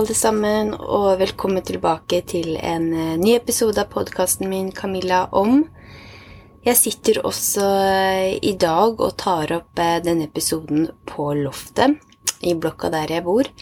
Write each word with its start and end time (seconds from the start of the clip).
Alle 0.00 0.14
sammen, 0.16 0.70
og 0.72 1.18
velkommen 1.20 1.60
tilbake 1.66 2.22
til 2.24 2.54
en 2.56 2.86
eh, 2.96 3.18
ny 3.20 3.34
episode 3.36 3.82
av 3.82 3.90
podkasten 3.92 4.48
min 4.48 4.70
Camilla 4.72 5.26
om. 5.36 5.66
Jeg 6.64 6.78
sitter 6.78 7.18
også 7.28 7.66
eh, 7.90 8.38
i 8.40 8.54
dag 8.56 8.96
og 8.96 9.12
tar 9.20 9.52
opp 9.58 9.82
eh, 9.82 9.98
denne 10.00 10.24
episoden 10.30 10.88
på 11.04 11.26
loftet 11.42 12.00
i 12.40 12.56
blokka 12.56 12.88
der 12.94 13.12
jeg 13.12 13.26
bor. 13.28 13.52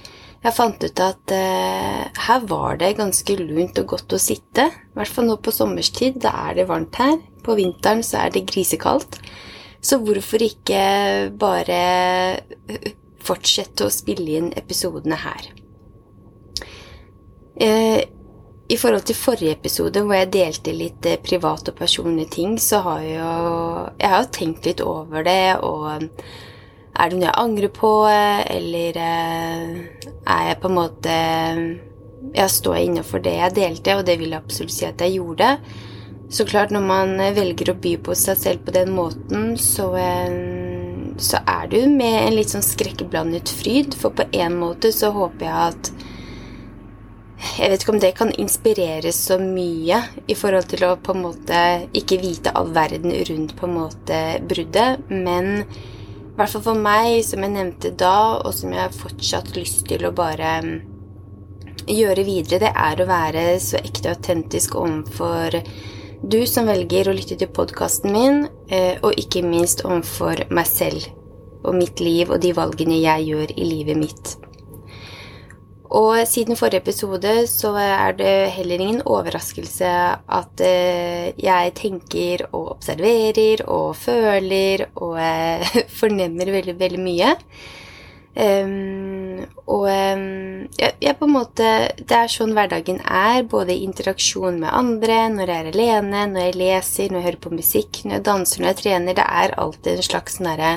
Jeg 0.45 0.55
fant 0.55 0.79
ut 0.79 1.05
at 1.09 1.35
eh, 1.35 2.07
her 2.29 2.47
var 2.55 2.79
det 2.79 2.95
ganske 3.03 3.41
lunt 3.43 3.83
og 3.83 3.97
godt 3.97 4.15
å 4.15 4.23
sitte. 4.23 4.71
I 4.71 4.95
hvert 5.01 5.17
fall 5.19 5.27
nå 5.33 5.41
på 5.43 5.59
sommerstid. 5.59 6.23
Da 6.23 6.37
er 6.47 6.61
det 6.61 6.71
varmt 6.71 7.03
her. 7.03 7.19
På 7.43 7.59
vinteren 7.59 8.07
så 8.07 8.29
er 8.29 8.37
det 8.37 8.47
grisekaldt. 8.47 9.25
Så 9.83 9.99
hvorfor 10.07 10.47
ikke 10.47 11.33
bare 11.35 11.83
fortsette 13.27 13.89
å 13.89 13.91
spille 13.91 14.39
inn 14.39 14.55
episodene 14.55 15.19
her? 15.27 15.57
Eh, 17.59 18.05
I 18.69 18.77
forhold 18.77 19.07
til 19.09 19.17
forrige 19.19 19.57
episode, 19.57 20.03
hvor 20.05 20.15
jeg 20.15 20.31
delte 20.31 20.75
litt 20.77 21.07
eh, 21.09 21.19
private 21.19 21.73
og 21.73 21.79
personlige 21.81 22.31
ting, 22.37 22.59
så 22.63 22.83
har 22.85 23.01
jeg 23.03 23.17
jo 23.19 23.89
Jeg 23.99 24.11
har 24.13 24.29
tenkt 24.31 24.67
litt 24.69 24.81
over 24.81 25.25
det, 25.27 25.57
og 25.59 25.89
er 25.99 27.11
det 27.11 27.19
noe 27.19 27.27
jeg 27.27 27.41
angrer 27.43 27.73
på, 27.75 27.91
eller 28.07 28.99
eh, 29.03 29.73
er 30.23 30.43
jeg 30.49 30.61
på 30.63 30.71
en 30.71 30.79
måte 30.79 31.15
Jeg 32.35 32.51
står 32.55 32.77
innafor 32.77 33.25
det 33.25 33.35
jeg 33.35 33.57
delte, 33.57 33.97
og 33.97 34.07
det 34.07 34.19
vil 34.21 34.31
jeg 34.31 34.43
absolutt 34.43 34.75
si 34.77 34.87
at 34.87 35.03
jeg 35.03 35.19
gjorde. 35.19 35.57
Så 36.31 36.45
klart, 36.45 36.71
når 36.71 36.85
man 36.85 37.17
velger 37.35 37.73
å 37.73 37.79
by 37.81 37.97
på 38.05 38.15
seg 38.15 38.39
selv 38.39 38.67
på 38.67 38.75
den 38.77 38.93
måten, 38.93 39.57
så, 39.57 39.89
så 41.17 41.41
er 41.41 41.71
du 41.73 41.79
med 41.89 42.19
en 42.21 42.37
litt 42.37 42.53
sånn 42.53 42.67
skrekkeblandet 42.67 43.49
fryd. 43.49 43.97
For 43.97 44.13
på 44.13 44.29
en 44.37 44.59
måte 44.61 44.93
så 44.93 45.09
håper 45.15 45.47
jeg 45.49 45.73
at 45.73 45.93
jeg 47.39 47.71
vet 47.71 47.83
ikke 47.85 47.93
om 47.95 48.01
det 48.03 48.11
kan 48.19 48.33
inspirere 48.35 49.13
så 49.15 49.37
mye 49.39 50.01
i 50.27 50.35
forhold 50.39 50.71
til 50.73 50.85
å 50.89 50.97
på 50.99 51.15
en 51.15 51.23
måte 51.23 51.61
ikke 51.97 52.19
vite 52.23 52.53
all 52.59 52.73
verden 52.75 53.15
rundt 53.31 53.55
på 53.59 53.69
en 53.69 53.77
måte 53.77 54.19
bruddet, 54.51 55.05
men 55.11 55.63
i 55.63 56.39
hvert 56.39 56.55
fall 56.55 56.65
for 56.65 56.79
meg, 56.79 57.21
som 57.27 57.43
jeg 57.43 57.55
nevnte 57.55 57.93
da, 57.99 58.39
og 58.43 58.55
som 58.55 58.75
jeg 58.75 58.83
har 58.85 58.95
fortsatt 58.95 59.53
lyst 59.59 59.87
til 59.91 60.07
å 60.07 60.15
bare 60.15 60.57
mm, 60.65 60.75
gjøre 61.91 62.27
videre, 62.27 62.61
det 62.67 62.73
er 62.75 63.03
å 63.03 63.09
være 63.09 63.47
så 63.63 63.79
ekte 63.83 64.11
og 64.11 64.19
autentisk 64.19 64.75
overfor 64.79 65.61
du 66.23 66.41
som 66.51 66.67
velger 66.67 67.11
å 67.11 67.15
lytte 67.15 67.39
til 67.39 67.51
podkasten 67.55 68.15
min, 68.15 68.43
eh, 68.71 68.99
og 69.03 69.15
ikke 69.19 69.45
minst 69.47 69.85
overfor 69.87 70.43
meg 70.51 70.67
selv 70.67 71.07
og 71.63 71.75
mitt 71.79 72.03
liv 72.03 72.31
og 72.31 72.43
de 72.43 72.55
valgene 72.55 72.99
jeg 72.99 73.31
gjør 73.31 73.55
i 73.55 73.67
livet 73.67 73.99
mitt. 73.99 74.37
Og 75.89 76.21
siden 76.29 76.57
forrige 76.59 76.83
episode 76.83 77.33
så 77.49 77.71
er 77.81 78.13
det 78.19 78.51
heller 78.59 78.83
ingen 78.83 79.01
overraskelse 79.09 79.89
at 79.89 80.61
eh, 80.61 81.33
jeg 81.41 81.73
tenker 81.79 82.45
og 82.53 82.75
observerer 82.75 83.63
og 83.65 83.97
føler 83.97 84.85
og 84.97 85.17
eh, 85.23 85.79
fornemmer 86.01 86.53
veldig, 86.59 86.77
veldig 86.81 87.01
mye. 87.01 87.35
Um, 88.39 89.41
og 89.67 89.89
um, 89.89 90.69
jeg, 90.79 90.93
jeg, 91.03 91.15
på 91.19 91.27
en 91.27 91.33
måte 91.33 91.71
Det 91.99 92.15
er 92.15 92.31
sånn 92.31 92.53
hverdagen 92.55 93.01
er, 93.03 93.41
både 93.51 93.75
i 93.75 93.83
interaksjon 93.83 94.61
med 94.63 94.71
andre, 94.71 95.17
når 95.33 95.51
jeg 95.51 95.65
er 95.65 95.71
alene, 95.73 96.21
når 96.35 96.45
jeg 96.45 96.59
leser, 96.61 97.09
når 97.09 97.19
jeg 97.19 97.27
hører 97.27 97.41
på 97.43 97.55
musikk, 97.57 98.01
når 98.05 98.19
jeg 98.21 98.27
danser, 98.29 98.61
når 98.61 98.71
jeg 98.71 98.81
trener. 98.83 99.19
Det 99.19 99.27
er 99.43 99.57
alltid 99.65 99.91
en 99.97 100.07
slags 100.07 100.39
sånn 100.39 100.51
derre 100.53 100.71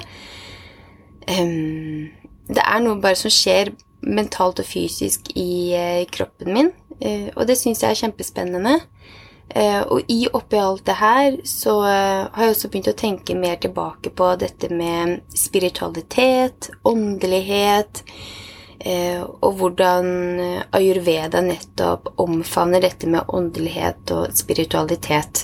um, 1.28 2.10
Det 2.50 2.66
er 2.66 2.82
noe 2.88 2.98
bare 3.04 3.20
som 3.20 3.36
skjer 3.36 3.76
mentalt 4.02 4.62
og 4.62 4.68
fysisk 4.68 5.32
i 5.38 5.74
eh, 5.78 6.04
kroppen 6.12 6.54
min. 6.54 6.72
Eh, 7.00 7.30
og 7.36 7.48
det 7.50 7.58
syns 7.60 7.84
jeg 7.84 7.94
er 7.94 8.02
kjempespennende. 8.04 8.78
Eh, 9.50 9.82
og 9.82 10.12
i 10.12 10.26
oppi 10.32 10.60
alt 10.62 10.86
det 10.88 10.98
her 11.00 11.40
så 11.48 11.78
har 11.84 12.46
jeg 12.46 12.54
også 12.56 12.72
begynt 12.72 12.92
å 12.94 13.00
tenke 13.02 13.36
mer 13.38 13.58
tilbake 13.62 14.14
på 14.16 14.30
dette 14.42 14.72
med 14.74 15.20
spiritualitet, 15.36 16.72
åndelighet, 16.88 18.06
og 18.82 19.60
hvordan 19.60 20.08
ayurveda 20.74 21.44
nettopp 21.46 22.08
omfavner 22.24 22.82
dette 22.82 23.06
med 23.14 23.30
åndelighet 23.30 24.10
og 24.16 24.34
spiritualitet. 24.34 25.44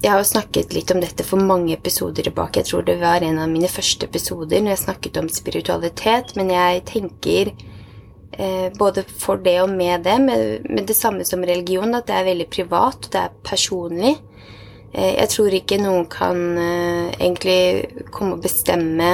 Jeg 0.00 0.14
har 0.14 0.22
jo 0.22 0.30
snakket 0.30 0.72
litt 0.72 0.90
om 0.94 1.00
dette 1.02 1.24
for 1.28 1.44
mange 1.44 1.74
episoder 1.74 2.24
tilbake. 2.24 2.62
Jeg 2.62 2.70
tror 2.70 2.84
det 2.86 2.96
var 3.02 3.20
en 3.20 3.36
av 3.42 3.50
mine 3.52 3.68
første 3.68 4.06
episoder 4.08 4.62
når 4.62 4.72
jeg 4.72 4.84
snakket 4.86 5.18
om 5.20 5.26
spiritualitet. 5.28 6.32
Men 6.40 6.52
jeg 6.54 6.80
tenker 6.88 7.50
eh, 8.32 8.70
både 8.78 9.04
for 9.04 9.42
det 9.44 9.58
og 9.60 9.74
med 9.74 10.06
det, 10.08 10.14
med, 10.24 10.64
med, 10.70 10.86
det 10.88 10.96
samme 10.96 11.26
som 11.28 11.44
religion, 11.44 11.92
at 11.98 12.08
det 12.08 12.16
er 12.16 12.30
veldig 12.30 12.46
privat, 12.48 12.96
og 12.96 13.12
det 13.12 13.26
er 13.26 13.36
personlig. 13.44 14.14
Eh, 14.94 15.18
jeg 15.18 15.28
tror 15.34 15.58
ikke 15.58 15.80
noen 15.82 16.08
kan 16.08 16.40
eh, 16.64 17.12
egentlig 17.20 18.08
komme 18.08 18.38
og 18.38 18.48
bestemme 18.48 19.10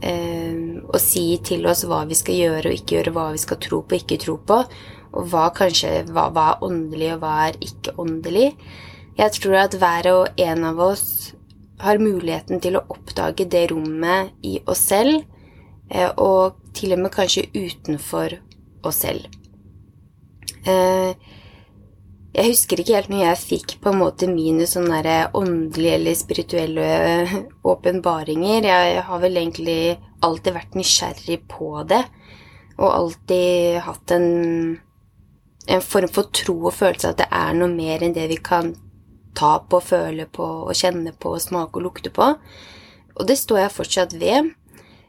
eh, 0.00 0.56
og 0.88 0.98
si 1.04 1.26
til 1.44 1.68
oss 1.68 1.84
hva 1.84 2.00
vi 2.08 2.16
skal 2.16 2.40
gjøre 2.40 2.72
og 2.72 2.80
ikke 2.80 2.96
gjøre, 2.96 3.12
hva 3.12 3.28
vi 3.36 3.44
skal 3.44 3.60
tro 3.60 3.84
på 3.84 3.92
og 3.92 4.00
ikke 4.00 4.22
tro 4.24 4.40
på, 4.40 4.62
og 5.14 5.30
hva 5.30 5.50
kanskje 5.54 6.00
hva, 6.08 6.30
hva 6.32 6.48
er 6.54 6.66
åndelig 6.66 7.12
og 7.18 7.22
hva 7.22 7.36
er 7.50 7.62
ikke 7.68 7.98
åndelig. 8.00 8.48
Jeg 9.14 9.30
tror 9.36 9.60
at 9.60 9.76
hver 9.78 10.08
og 10.10 10.40
en 10.42 10.64
av 10.66 10.80
oss 10.82 11.34
har 11.84 12.00
muligheten 12.02 12.58
til 12.62 12.78
å 12.78 12.84
oppdage 12.90 13.46
det 13.50 13.68
rommet 13.70 14.34
i 14.42 14.56
oss 14.66 14.82
selv, 14.90 15.22
eh, 15.90 16.10
og 16.18 16.58
til 16.74 16.96
og 16.96 17.04
med 17.04 17.14
kanskje 17.14 17.46
utenfor 17.54 18.38
oss 18.82 19.02
selv. 19.04 19.28
Eh, 20.66 21.14
jeg 22.34 22.50
husker 22.50 22.80
ikke 22.80 22.96
helt 22.96 23.12
når 23.12 23.20
jeg 23.22 23.42
fikk 23.44 23.76
på 23.84 23.92
en 23.92 24.00
måte 24.00 24.26
mine 24.26 24.66
sånne 24.66 25.18
åndelige 25.38 25.98
eller 26.00 26.16
spirituelle 26.18 26.86
åpenbaringer. 27.72 28.66
Jeg 28.66 29.04
har 29.06 29.20
vel 29.22 29.38
egentlig 29.38 29.94
alltid 30.24 30.56
vært 30.56 30.74
nysgjerrig 30.74 31.38
på 31.46 31.84
det, 31.86 32.02
og 32.80 32.90
alltid 32.90 33.78
hatt 33.86 34.16
en, 34.16 34.26
en 35.70 35.84
form 35.84 36.10
for 36.10 36.34
tro 36.34 36.56
og 36.64 36.74
følelse 36.74 37.12
at 37.14 37.22
det 37.22 37.30
er 37.30 37.54
noe 37.54 37.70
mer 37.70 38.02
enn 38.02 38.16
det 38.16 38.26
vi 38.32 38.40
kan 38.42 38.74
ta 39.36 39.56
på, 39.68 39.80
føle 39.82 40.26
på 40.30 40.46
og 40.68 40.76
kjenne 40.78 41.14
på 41.18 41.34
smake 41.42 41.80
og 41.80 41.88
lukte 41.88 42.12
på. 42.14 42.34
Og 43.14 43.26
det 43.28 43.38
står 43.38 43.64
jeg 43.64 43.74
fortsatt 43.74 44.14
ved. 44.20 44.52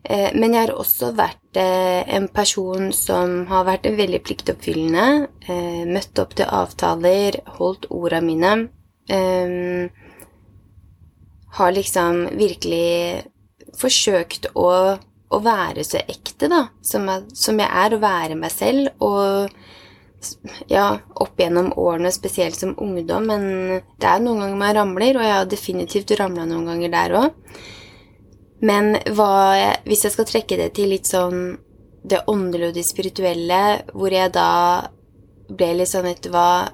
Eh, 0.05 0.29
men 0.37 0.53
jeg 0.53 0.67
har 0.67 0.75
også 0.77 1.11
vært 1.17 1.57
eh, 1.57 2.01
en 2.17 2.27
person 2.33 2.91
som 2.93 3.45
har 3.49 3.65
vært 3.65 3.87
veldig 3.89 4.21
pliktoppfyllende. 4.25 5.29
Eh, 5.49 5.83
møtt 5.89 6.21
opp 6.21 6.35
til 6.37 6.49
avtaler, 6.49 7.39
holdt 7.57 7.89
orda 7.89 8.21
mine. 8.21 8.55
Har 11.55 11.71
liksom 11.71 12.23
virkelig 12.35 13.23
forsøkt 13.77 14.49
å, 14.57 14.69
å 14.97 15.39
være 15.45 15.85
så 15.85 16.01
ekte, 16.01 16.49
da, 16.51 16.65
som 16.83 17.05
jeg, 17.11 17.27
som 17.37 17.61
jeg 17.61 17.69
er, 17.69 17.95
å 17.95 18.01
være 18.01 18.37
meg 18.39 18.53
selv. 18.53 18.89
og 18.99 19.53
ja, 20.71 20.87
opp 21.15 21.39
gjennom 21.39 21.71
årene, 21.79 22.11
spesielt 22.13 22.57
som 22.59 22.75
ungdom, 22.81 23.27
men 23.31 23.45
det 24.01 24.09
er 24.09 24.23
noen 24.23 24.43
ganger 24.43 24.61
man 24.61 24.75
ramler, 24.77 25.19
og 25.19 25.25
jeg 25.25 25.35
har 25.37 25.49
definitivt 25.51 26.15
ramla 26.19 26.47
noen 26.49 26.69
ganger 26.71 26.93
der 26.93 27.17
òg. 27.21 27.59
Men 28.65 28.95
hva, 29.13 29.31
hvis 29.85 30.05
jeg 30.07 30.15
skal 30.15 30.29
trekke 30.29 30.57
det 30.59 30.71
til 30.77 30.93
litt 30.93 31.09
sånn 31.09 31.57
det 32.05 32.23
åndelige 32.29 32.71
og 32.71 32.77
det 32.77 32.85
spirituelle, 32.85 33.61
hvor 33.93 34.13
jeg 34.13 34.33
da 34.33 34.49
ble 35.49 35.71
litt 35.79 35.91
sånn, 35.91 36.07
vet 36.07 36.23
du 36.25 36.31
hva 36.33 36.65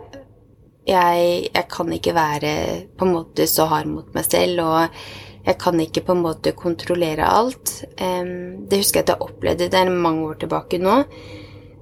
jeg, 0.88 1.52
jeg, 1.52 1.66
kan 1.72 1.92
ikke 1.94 2.16
være 2.18 2.54
på 2.98 3.06
en 3.06 3.14
måte 3.16 3.46
så 3.50 3.68
hard 3.72 3.90
mot 3.92 4.08
meg 4.16 4.26
selv, 4.28 4.64
og 4.66 5.46
jeg 5.46 5.58
kan 5.62 5.80
ikke 5.82 6.04
på 6.06 6.16
en 6.16 6.24
måte 6.24 6.54
kontrollere 6.58 7.28
alt. 7.28 7.74
Det 7.98 8.82
husker 8.82 9.02
jeg 9.02 9.08
at 9.08 9.14
jeg 9.14 9.28
opplevde, 9.28 9.70
det 9.72 9.80
er 9.80 9.94
mange 9.94 10.28
år 10.30 10.42
tilbake 10.42 10.82
nå. 10.82 11.02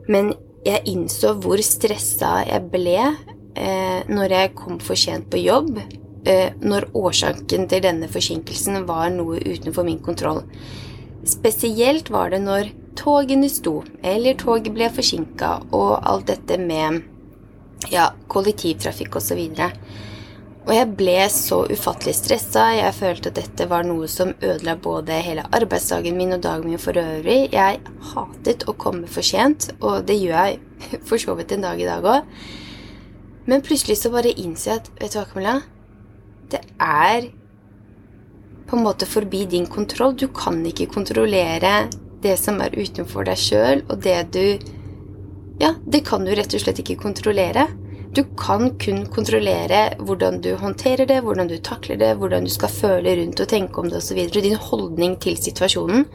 Men 0.09 0.31
jeg 0.65 0.83
innså 0.91 1.35
hvor 1.41 1.61
stressa 1.63 2.39
jeg 2.47 2.67
ble 2.73 2.97
eh, 2.99 4.01
når 4.09 4.35
jeg 4.35 4.53
kom 4.57 4.79
for 4.83 4.99
sent 4.99 5.29
på 5.31 5.41
jobb, 5.41 5.79
eh, 6.27 6.51
når 6.59 6.89
årsaken 6.97 7.69
til 7.71 7.83
denne 7.85 8.09
forsinkelsen 8.11 8.83
var 8.89 9.09
noe 9.13 9.39
utenfor 9.39 9.87
min 9.87 10.01
kontroll. 10.03 10.43
Spesielt 11.27 12.11
var 12.11 12.33
det 12.33 12.41
når 12.43 12.73
togene 12.99 13.49
sto, 13.51 13.79
eller 14.03 14.37
toget 14.39 14.73
ble 14.75 14.89
forsinka, 14.91 15.55
og 15.75 15.99
alt 16.03 16.29
dette 16.31 16.59
med 16.59 17.01
ja, 17.91 18.09
kollektivtrafikk 18.27 19.19
osv. 19.19 19.39
Og, 19.39 19.59
så 19.59 20.08
og 20.67 20.73
jeg 20.75 20.89
ble 20.99 21.15
så 21.31 21.63
ufattelig 21.71 22.13
stressa. 22.17 22.65
Jeg 22.77 22.95
følte 22.97 23.31
at 23.31 23.39
dette 23.39 23.67
var 23.71 23.87
noe 23.87 24.09
som 24.11 24.35
ødela 24.37 24.75
både 24.77 25.17
hele 25.23 25.45
arbeidsdagen 25.55 26.17
min 26.19 26.35
og 26.35 26.43
dagen 26.43 26.69
min 26.69 26.81
for 26.81 26.99
øvrig. 26.99 27.53
Jeg 27.55 27.79
hatet 28.11 28.65
å 28.67 28.75
komme 28.77 29.09
for 29.09 29.25
sent, 29.25 29.71
og 29.79 30.03
det 30.09 30.19
gjør 30.19 30.35
jeg 30.51 30.59
for 31.09 31.21
så 31.21 31.35
vidt 31.39 31.55
en 31.55 31.65
dag 31.65 31.81
i 31.81 31.87
dag 31.89 32.05
òg. 32.05 32.27
Men 33.49 33.65
plutselig 33.65 33.97
så 33.97 34.11
bare 34.13 34.35
innser 34.35 34.75
jeg 34.75 34.81
at 34.83 34.89
Vet 34.99 35.15
du 35.15 35.19
hva, 35.21 35.27
Camilla? 35.31 35.55
Det 36.49 36.61
er 36.77 37.31
på 38.69 38.77
en 38.77 38.85
måte 38.85 39.07
forbi 39.09 39.45
din 39.49 39.65
kontroll. 39.65 40.13
Du 40.13 40.27
kan 40.35 40.59
ikke 40.65 40.91
kontrollere 40.91 41.87
det 42.21 42.35
som 42.37 42.59
er 42.61 42.75
utenfor 42.77 43.25
deg 43.25 43.39
sjøl, 43.41 43.85
og 43.89 44.03
det 44.05 44.19
du 44.35 44.43
Ja, 45.59 45.73
det 45.83 46.05
kan 46.07 46.23
du 46.23 46.31
rett 46.31 46.53
og 46.55 46.61
slett 46.61 46.79
ikke 46.79 47.01
kontrollere. 47.01 47.65
Du 48.09 48.23
kan 48.33 48.71
kun 48.81 49.03
kontrollere 49.13 49.81
hvordan 50.01 50.39
du 50.41 50.55
håndterer 50.57 51.05
det, 51.05 51.19
hvordan 51.21 51.49
du 51.49 51.59
takler 51.61 51.99
det, 52.01 52.15
hvordan 52.17 52.47
du 52.47 52.49
skal 52.49 52.71
føle 52.73 53.13
rundt 53.19 53.41
og 53.43 53.49
tenke 53.51 53.81
om 53.81 53.89
det 53.89 53.99
osv. 54.01 54.23
Din 54.33 54.55
holdning 54.57 55.13
til 55.21 55.37
situasjonen. 55.37 56.07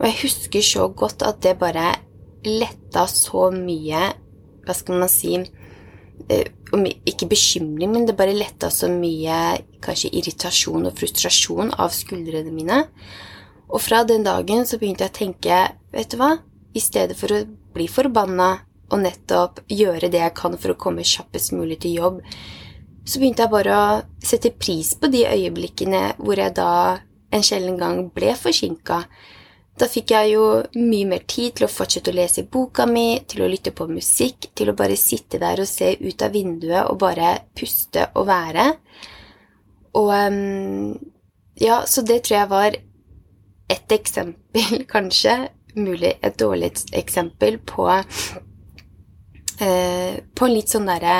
Og 0.00 0.06
jeg 0.08 0.18
husker 0.24 0.64
så 0.66 0.88
godt 0.88 1.22
at 1.22 1.38
det 1.44 1.60
bare 1.60 1.92
letta 2.42 3.06
så 3.06 3.52
mye 3.54 4.08
Hva 4.62 4.74
skal 4.74 4.98
man 4.98 5.10
si 5.10 5.36
eh, 5.38 6.48
Ikke 7.06 7.28
bekymring, 7.30 7.92
men 7.92 8.06
det 8.06 8.16
bare 8.18 8.34
letta 8.34 8.70
så 8.70 8.90
mye 8.90 9.38
kanskje 9.82 10.10
irritasjon 10.18 10.90
og 10.90 10.98
frustrasjon 10.98 11.70
av 11.78 11.94
skuldrene 11.94 12.50
mine. 12.50 12.82
Og 13.70 13.78
fra 13.82 14.02
den 14.08 14.26
dagen 14.26 14.66
så 14.66 14.78
begynte 14.78 15.06
jeg 15.06 15.14
å 15.14 15.18
tenke, 15.20 15.62
vet 15.94 16.10
du 16.10 16.18
hva, 16.18 16.34
i 16.74 16.82
stedet 16.82 17.14
for 17.18 17.34
å 17.34 17.44
bli 17.74 17.86
forbanna 17.90 18.56
og 18.92 19.00
nettopp 19.02 19.62
gjøre 19.72 20.10
det 20.12 20.20
jeg 20.20 20.36
kan 20.36 20.56
for 20.60 20.74
å 20.74 20.80
komme 20.80 21.06
kjappest 21.06 21.54
mulig 21.56 21.80
til 21.82 21.96
jobb, 21.98 22.20
så 23.04 23.18
begynte 23.18 23.46
jeg 23.46 23.52
bare 23.52 23.76
å 23.76 23.86
sette 24.22 24.52
pris 24.54 24.92
på 24.94 25.10
de 25.10 25.24
øyeblikkene 25.26 26.02
hvor 26.20 26.38
jeg 26.38 26.54
da 26.54 26.72
en 27.32 27.44
sjelden 27.44 27.78
gang 27.80 28.04
ble 28.14 28.34
forsinka. 28.38 29.02
Da 29.78 29.88
fikk 29.88 30.12
jeg 30.12 30.34
jo 30.34 30.44
mye 30.76 31.08
mer 31.08 31.24
tid 31.26 31.56
til 31.56 31.66
å 31.66 31.72
fortsette 31.72 32.12
å 32.12 32.16
lese 32.16 32.44
boka 32.44 32.84
mi, 32.86 33.22
til 33.26 33.42
å 33.42 33.48
lytte 33.50 33.72
på 33.74 33.88
musikk, 33.88 34.50
til 34.54 34.70
å 34.70 34.76
bare 34.76 34.98
sitte 35.00 35.40
der 35.42 35.64
og 35.64 35.70
se 35.70 35.94
ut 35.96 36.22
av 36.22 36.36
vinduet 36.36 36.84
og 36.84 37.00
bare 37.00 37.38
puste 37.56 38.04
og 38.12 38.28
være. 38.28 38.68
Og 39.98 40.12
um, 40.12 40.92
ja, 41.60 41.82
så 41.88 42.04
det 42.04 42.22
tror 42.26 42.38
jeg 42.38 42.52
var 42.52 42.78
et 43.72 43.96
eksempel, 43.96 44.84
kanskje, 44.94 45.38
mulig 45.74 46.14
et 46.20 46.38
dårlig 46.38 46.74
eksempel, 46.92 47.58
på, 47.64 47.88
eh, 49.62 50.20
på 50.34 50.50
litt 50.50 50.72
sånn 50.72 50.90
derre 50.90 51.16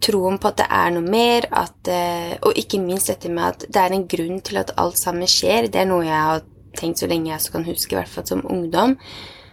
troen 0.00 0.38
på 0.40 0.48
at 0.50 0.62
det 0.62 0.68
er 0.72 0.94
noe 0.94 1.04
mer, 1.04 1.46
at, 1.52 1.90
eh, 1.92 2.36
og 2.40 2.56
ikke 2.58 2.80
minst 2.82 3.12
dette 3.12 3.32
med 3.32 3.44
at 3.44 3.66
det 3.68 3.82
er 3.82 3.96
en 3.96 4.06
grunn 4.08 4.40
til 4.44 4.60
at 4.62 4.72
alt 4.80 4.98
sammen 5.00 5.28
skjer. 5.28 5.68
Det 5.68 5.82
er 5.82 5.90
noe 5.90 6.06
jeg 6.06 6.16
har 6.30 6.46
tenkt 6.78 7.02
så 7.02 7.08
lenge 7.10 7.32
jeg 7.32 7.52
kan 7.52 7.66
huske, 7.66 7.94
i 7.94 8.00
hvert 8.00 8.10
fall 8.10 8.26
som 8.28 8.46
ungdom. 8.48 8.96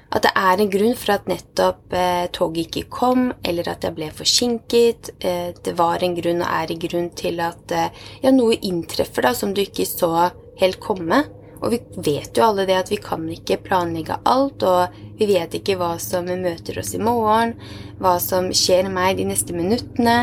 At 0.08 0.24
det 0.24 0.32
er 0.40 0.62
en 0.64 0.70
grunn 0.72 0.94
for 0.96 1.18
at 1.18 1.26
nettopp 1.28 1.96
eh, 1.96 2.28
toget 2.32 2.70
ikke 2.70 2.88
kom, 2.96 3.26
eller 3.44 3.68
at 3.74 3.84
jeg 3.84 3.96
ble 3.98 4.08
forsinket. 4.16 5.12
Eh, 5.20 5.50
det 5.52 5.74
var 5.80 6.04
en 6.04 6.16
grunn 6.16 6.44
og 6.46 6.48
er 6.48 6.72
en 6.72 6.84
grunn 6.86 7.10
til 7.20 7.42
at 7.44 7.76
eh, 7.76 8.06
ja, 8.24 8.32
noe 8.32 8.56
inntreffer 8.56 9.28
da, 9.28 9.34
som 9.36 9.52
du 9.52 9.66
ikke 9.66 9.88
så 9.90 10.30
helt 10.62 10.80
komme. 10.84 11.26
Og 11.58 11.74
vi 11.74 11.80
vet 12.06 12.38
jo 12.38 12.46
alle 12.46 12.68
det 12.70 12.78
at 12.78 12.92
vi 12.92 13.00
kan 13.02 13.24
ikke 13.34 13.60
planlegge 13.66 14.20
alt, 14.30 14.64
og 14.64 14.94
vi 15.18 15.30
vet 15.32 15.58
ikke 15.58 15.78
hva 15.80 15.96
som 16.02 16.30
møter 16.30 16.80
oss 16.82 16.94
i 16.94 17.02
morgen, 17.02 17.56
hva 18.02 18.18
som 18.22 18.52
skjer 18.54 18.92
meg 18.94 19.18
de 19.18 19.28
neste 19.32 19.56
minuttene. 19.58 20.20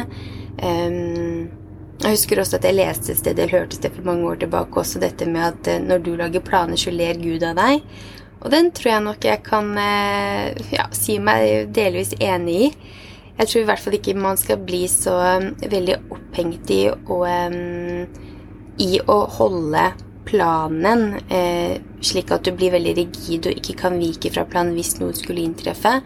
Um, 0.62 1.50
jeg 2.04 2.18
husker 2.18 2.40
også 2.42 2.58
at 2.58 2.66
jeg 2.68 2.76
leste 2.76 3.12
et 3.12 3.20
sted, 3.20 3.38
eller 3.38 3.60
hørte 3.60 3.78
sted 3.78 3.94
for 3.94 4.06
mange 4.06 4.26
år 4.28 4.42
tilbake 4.42 4.80
også 4.80 5.00
dette 5.02 5.26
med 5.30 5.46
at 5.46 5.70
eh, 5.70 5.80
når 5.82 6.02
du 6.04 6.10
lager 6.18 6.42
planer, 6.44 6.76
så 6.76 6.92
ler 6.92 7.20
Gud 7.20 7.44
av 7.46 7.56
deg. 7.56 7.84
Og 8.44 8.50
den 8.52 8.68
tror 8.76 8.90
jeg 8.90 9.04
nok 9.06 9.24
jeg 9.24 9.40
kan 9.46 9.70
eh, 9.80 10.52
ja, 10.74 10.88
si 10.92 11.16
meg 11.22 11.72
delvis 11.74 12.12
enig 12.18 12.58
i. 12.66 12.68
Jeg 13.38 13.50
tror 13.50 13.62
i 13.62 13.68
hvert 13.70 13.82
fall 13.82 13.96
ikke 13.96 14.16
man 14.18 14.38
skal 14.38 14.60
bli 14.62 14.84
så 14.90 15.14
um, 15.40 15.46
veldig 15.58 15.96
opphengt 16.14 16.70
i, 16.70 16.82
og, 16.92 17.24
um, 17.26 18.04
i 18.78 19.00
å 19.00 19.16
holde 19.38 19.86
planen, 20.24 21.20
eh, 21.28 21.80
slik 22.00 22.32
at 22.34 22.44
du 22.44 22.52
blir 22.56 22.74
veldig 22.74 22.94
rigid 22.96 23.48
og 23.50 23.60
ikke 23.60 23.76
kan 23.84 23.98
vike 24.00 24.32
fra 24.32 24.46
planen 24.48 24.74
hvis 24.76 24.96
noe 25.00 25.16
skulle 25.16 25.44
inntreffe. 25.44 26.00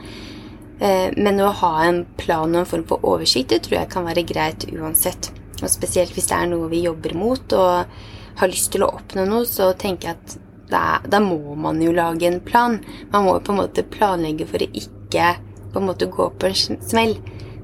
Eh, 0.81 1.11
men 1.17 1.41
å 1.43 1.51
ha 1.63 1.73
en 1.87 2.05
plan 2.19 2.51
og 2.53 2.63
en 2.63 2.71
form 2.71 2.85
for 2.87 3.05
oversikt, 3.07 3.51
det 3.51 3.65
tror 3.67 3.81
jeg 3.81 3.93
kan 3.95 4.07
være 4.07 4.27
greit 4.27 4.69
uansett. 4.73 5.31
Og 5.63 5.71
spesielt 5.71 6.15
hvis 6.15 6.31
det 6.31 6.39
er 6.39 6.51
noe 6.51 6.71
vi 6.71 6.85
jobber 6.85 7.17
mot 7.19 7.57
og 7.59 7.97
har 8.39 8.51
lyst 8.51 8.71
til 8.75 8.85
å 8.87 8.93
oppnå 9.01 9.25
noe, 9.27 9.47
så 9.49 9.73
tenker 9.79 10.13
jeg 10.13 10.21
at 10.21 10.37
da, 10.69 10.83
da 11.03 11.19
må 11.25 11.57
man 11.59 11.81
jo 11.83 11.95
lage 11.97 12.29
en 12.29 12.41
plan. 12.45 12.79
Man 13.11 13.27
må 13.27 13.39
på 13.41 13.55
en 13.55 13.63
måte 13.63 13.87
planlegge 13.89 14.47
for 14.47 14.63
å 14.63 14.69
ikke 14.69 15.33
på 15.73 15.81
en 15.81 15.89
måte 15.89 16.07
gå 16.13 16.29
på 16.39 16.51
en 16.51 16.79
smell. 16.85 17.17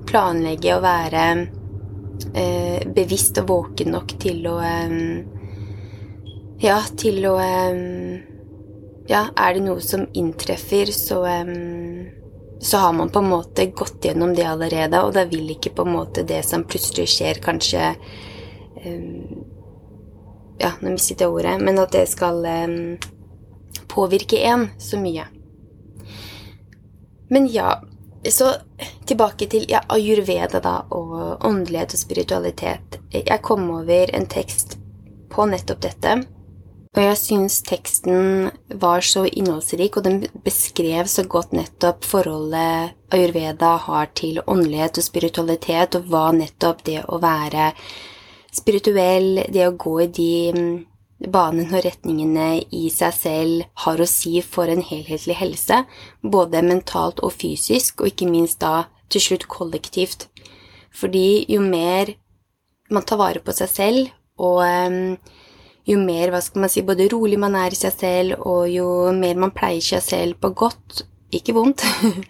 Planlegge 0.08 0.74
og 0.74 0.82
være 0.84 1.24
eh, 2.34 2.82
bevisst 2.96 3.38
og 3.42 3.48
våken 3.52 3.94
nok 3.94 4.16
til 4.20 4.42
å 4.50 4.58
eh, 4.64 4.98
ja, 6.64 6.81
til 6.96 7.25
å 7.28 7.37
Ja, 9.05 9.26
er 9.37 9.55
det 9.55 9.64
noe 9.66 9.82
som 9.84 10.06
inntreffer, 10.16 10.88
så 10.93 11.20
så 12.64 12.78
har 12.81 12.93
man 12.96 13.11
på 13.12 13.19
en 13.19 13.28
måte 13.28 13.66
gått 13.66 14.05
gjennom 14.05 14.31
det 14.34 14.46
allerede, 14.49 15.02
og 15.05 15.12
da 15.12 15.26
vil 15.28 15.50
ikke 15.52 15.75
på 15.76 15.84
en 15.84 15.93
måte 15.93 16.22
det 16.25 16.40
som 16.49 16.64
plutselig 16.64 17.11
skjer, 17.12 17.40
kanskje 17.44 17.90
Ja, 20.62 20.70
nå 20.81 20.94
mistet 20.94 21.20
jeg 21.20 21.28
ordet, 21.28 21.58
men 21.61 21.81
at 21.82 21.93
det 21.93 22.06
skal 22.08 22.40
påvirke 23.90 24.38
en 24.49 24.69
så 24.81 24.96
mye. 24.96 25.26
Men 27.28 27.49
ja, 27.52 27.82
så 28.31 28.52
tilbake 29.05 29.49
til 29.50 29.67
ja, 29.69 29.82
ayurveda 29.93 30.60
da, 30.64 30.76
og 30.94 31.44
åndelighet 31.44 31.96
og 31.96 32.00
spiritualitet. 32.00 33.00
Jeg 33.12 33.43
kom 33.44 33.67
over 33.75 34.14
en 34.14 34.28
tekst 34.31 34.78
på 35.34 35.44
nettopp 35.50 35.82
dette 35.84 36.17
og 36.94 37.01
jeg 37.03 37.19
syns 37.19 37.58
teksten 37.67 38.51
var 38.79 39.03
så 39.03 39.24
innholdsrik, 39.27 39.96
og 39.98 40.05
den 40.06 40.20
beskrev 40.46 41.08
så 41.10 41.24
godt 41.27 41.55
nettopp 41.56 42.06
forholdet 42.06 42.94
ayurveda 43.15 43.72
har 43.89 44.13
til 44.15 44.39
åndelighet 44.46 45.01
og 45.03 45.06
spiritualitet, 45.08 45.98
og 45.98 46.06
hva 46.13 46.29
nettopp 46.36 46.84
det 46.86 47.01
å 47.10 47.19
være 47.22 47.72
spirituell, 48.55 49.43
det 49.51 49.67
å 49.67 49.74
gå 49.74 49.96
i 50.05 50.08
de 50.15 50.31
mm, 50.55 50.74
banene 51.34 51.81
og 51.81 51.82
retningene 51.82 52.48
i 52.70 52.86
seg 52.94 53.19
selv 53.19 53.67
har 53.84 53.98
å 53.98 54.06
si 54.06 54.39
for 54.46 54.70
en 54.70 54.86
helhetlig 54.86 55.41
helse, 55.41 55.82
både 56.22 56.63
mentalt 56.63 57.22
og 57.27 57.34
fysisk, 57.34 58.05
og 58.05 58.13
ikke 58.13 58.31
minst 58.31 58.63
da 58.63 58.84
til 59.10 59.27
slutt 59.29 59.48
kollektivt. 59.51 60.29
Fordi 60.94 61.43
jo 61.51 61.58
mer 61.58 62.15
man 62.94 63.03
tar 63.03 63.19
vare 63.19 63.43
på 63.43 63.55
seg 63.56 63.70
selv, 63.70 64.15
og 64.39 64.63
um, 64.63 65.17
jo 65.84 65.98
mer 66.00 66.32
hva 66.32 66.41
skal 66.44 66.64
man 66.64 66.72
si, 66.72 66.84
både 66.86 67.08
rolig 67.12 67.38
man 67.41 67.56
er 67.58 67.74
i 67.74 67.79
seg 67.79 67.96
selv, 67.96 68.44
og 68.48 68.69
jo 68.72 68.86
mer 69.17 69.41
man 69.41 69.53
pleier 69.56 69.84
seg 69.84 70.05
selv 70.05 70.38
på 70.41 70.55
godt, 70.56 71.05
ikke 71.34 71.55
vondt, 71.56 71.84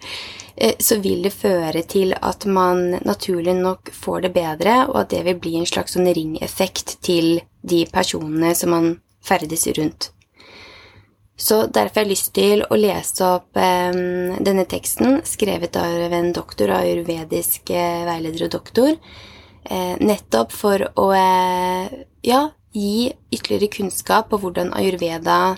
eh, 0.61 0.75
så 0.81 0.99
vil 1.03 1.23
det 1.25 1.35
føre 1.35 1.85
til 1.87 2.15
at 2.19 2.47
man 2.49 2.97
naturlig 3.05 3.55
nok 3.59 3.93
får 3.95 4.27
det 4.27 4.33
bedre, 4.35 4.81
og 4.89 5.05
at 5.05 5.13
det 5.13 5.23
vil 5.29 5.39
bli 5.39 5.55
en 5.59 5.69
slags 5.69 5.95
sånn 5.95 6.09
ringeffekt 6.09 6.97
til 7.05 7.39
de 7.65 7.85
personene 7.91 8.51
som 8.57 8.75
man 8.75 8.91
ferdes 9.25 9.65
rundt. 9.77 10.11
Så 11.35 11.65
derfor 11.67 11.99
har 11.99 12.05
jeg 12.05 12.13
lyst 12.13 12.29
til 12.35 12.61
å 12.63 12.77
lese 12.79 13.25
opp 13.27 13.59
eh, 13.59 13.95
denne 14.39 14.67
teksten, 14.71 15.19
skrevet 15.27 15.75
av 15.79 16.13
en 16.15 16.29
doktor, 16.35 16.71
ayurvedisk 16.77 17.71
eh, 17.75 18.03
veileder 18.07 18.47
og 18.47 18.53
doktor, 18.53 18.93
eh, 19.67 19.95
nettopp 19.99 20.55
for 20.55 20.85
å 20.95 21.09
eh, 21.15 21.97
ja, 22.23 22.45
gi 22.75 23.13
ytterligere 23.31 23.71
kunnskap 23.77 24.29
på 24.29 24.39
hvordan 24.41 24.73
ayurveda 24.75 25.57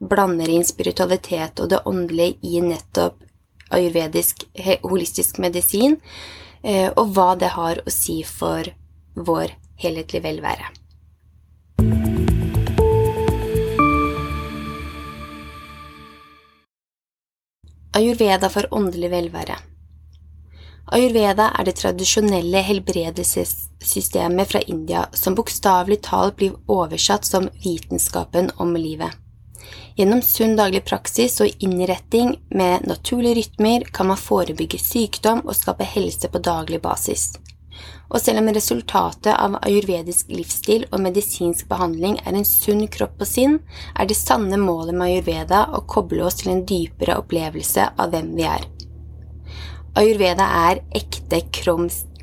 blander 0.00 0.50
inn 0.50 0.64
spiritualitet 0.64 1.60
og 1.60 1.70
det 1.72 1.82
åndelige 1.88 2.38
i 2.42 2.62
nettopp 2.64 3.20
ayurvedisk 3.74 4.44
holistisk 4.84 5.38
medisin, 5.42 5.98
eh, 6.62 6.90
og 6.96 7.12
hva 7.14 7.34
det 7.38 7.52
har 7.56 7.80
å 7.84 7.92
si 7.92 8.22
for 8.22 8.68
vår 9.14 9.54
helhetlige 9.80 10.24
velvære. 10.24 10.72
Ayurveda 17.94 18.50
for 18.50 18.66
åndelig 18.74 19.10
velvære. 19.12 19.56
Ayurveda 20.94 21.52
er 21.58 21.64
det 21.68 21.76
tradisjonelle 21.78 22.60
helbredelsessystemet 23.84 24.48
fra 24.48 24.60
India 24.60 25.08
som 25.12 25.34
bokstavelig 25.34 26.02
talt 26.02 26.36
blir 26.36 26.52
oversatt 26.66 27.24
som 27.24 27.48
vitenskapen 27.64 28.50
om 28.56 28.76
livet. 28.76 29.10
Gjennom 29.96 30.22
sunn 30.22 30.56
daglig 30.56 30.84
praksis 30.84 31.40
og 31.40 31.48
innretting 31.60 32.40
med 32.50 32.86
naturlige 32.86 33.34
rytmer 33.34 33.84
kan 33.92 34.06
man 34.06 34.16
forebygge 34.16 34.78
sykdom 34.78 35.44
og 35.44 35.54
skape 35.54 35.84
helse 35.84 36.28
på 36.28 36.38
daglig 36.38 36.80
basis. 36.82 37.38
Og 38.10 38.20
selv 38.20 38.38
om 38.38 38.48
resultatet 38.48 39.34
av 39.34 39.56
ayurvedisk 39.62 40.28
livsstil 40.30 40.84
og 40.92 41.00
medisinsk 41.00 41.68
behandling 41.68 42.18
er 42.24 42.34
en 42.34 42.44
sunn 42.44 42.86
kropp 42.88 43.20
og 43.20 43.26
sinn, 43.26 43.60
er 43.98 44.06
det 44.06 44.16
sanne 44.16 44.58
målet 44.58 44.94
med 44.94 45.08
ayurveda 45.08 45.68
å 45.74 45.84
koble 45.86 46.24
oss 46.24 46.42
til 46.42 46.52
en 46.52 46.66
dypere 46.66 47.16
opplevelse 47.18 47.88
av 47.96 48.10
hvem 48.10 48.34
vi 48.36 48.46
er. 48.50 48.66
Ayurveda 49.94 50.46
er 50.68 50.82
ekte 50.94 51.40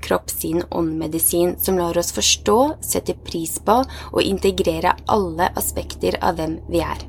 kropp-sinn-ånd-medisin 0.06 1.56
som 1.62 1.80
lar 1.80 1.98
oss 1.98 2.12
forstå, 2.16 2.58
sette 2.82 3.16
pris 3.28 3.58
på 3.66 3.82
og 3.86 4.22
integrere 4.24 4.98
alle 5.12 5.52
aspekter 5.58 6.20
av 6.22 6.40
hvem 6.40 6.60
vi 6.72 6.84
er. 6.86 7.08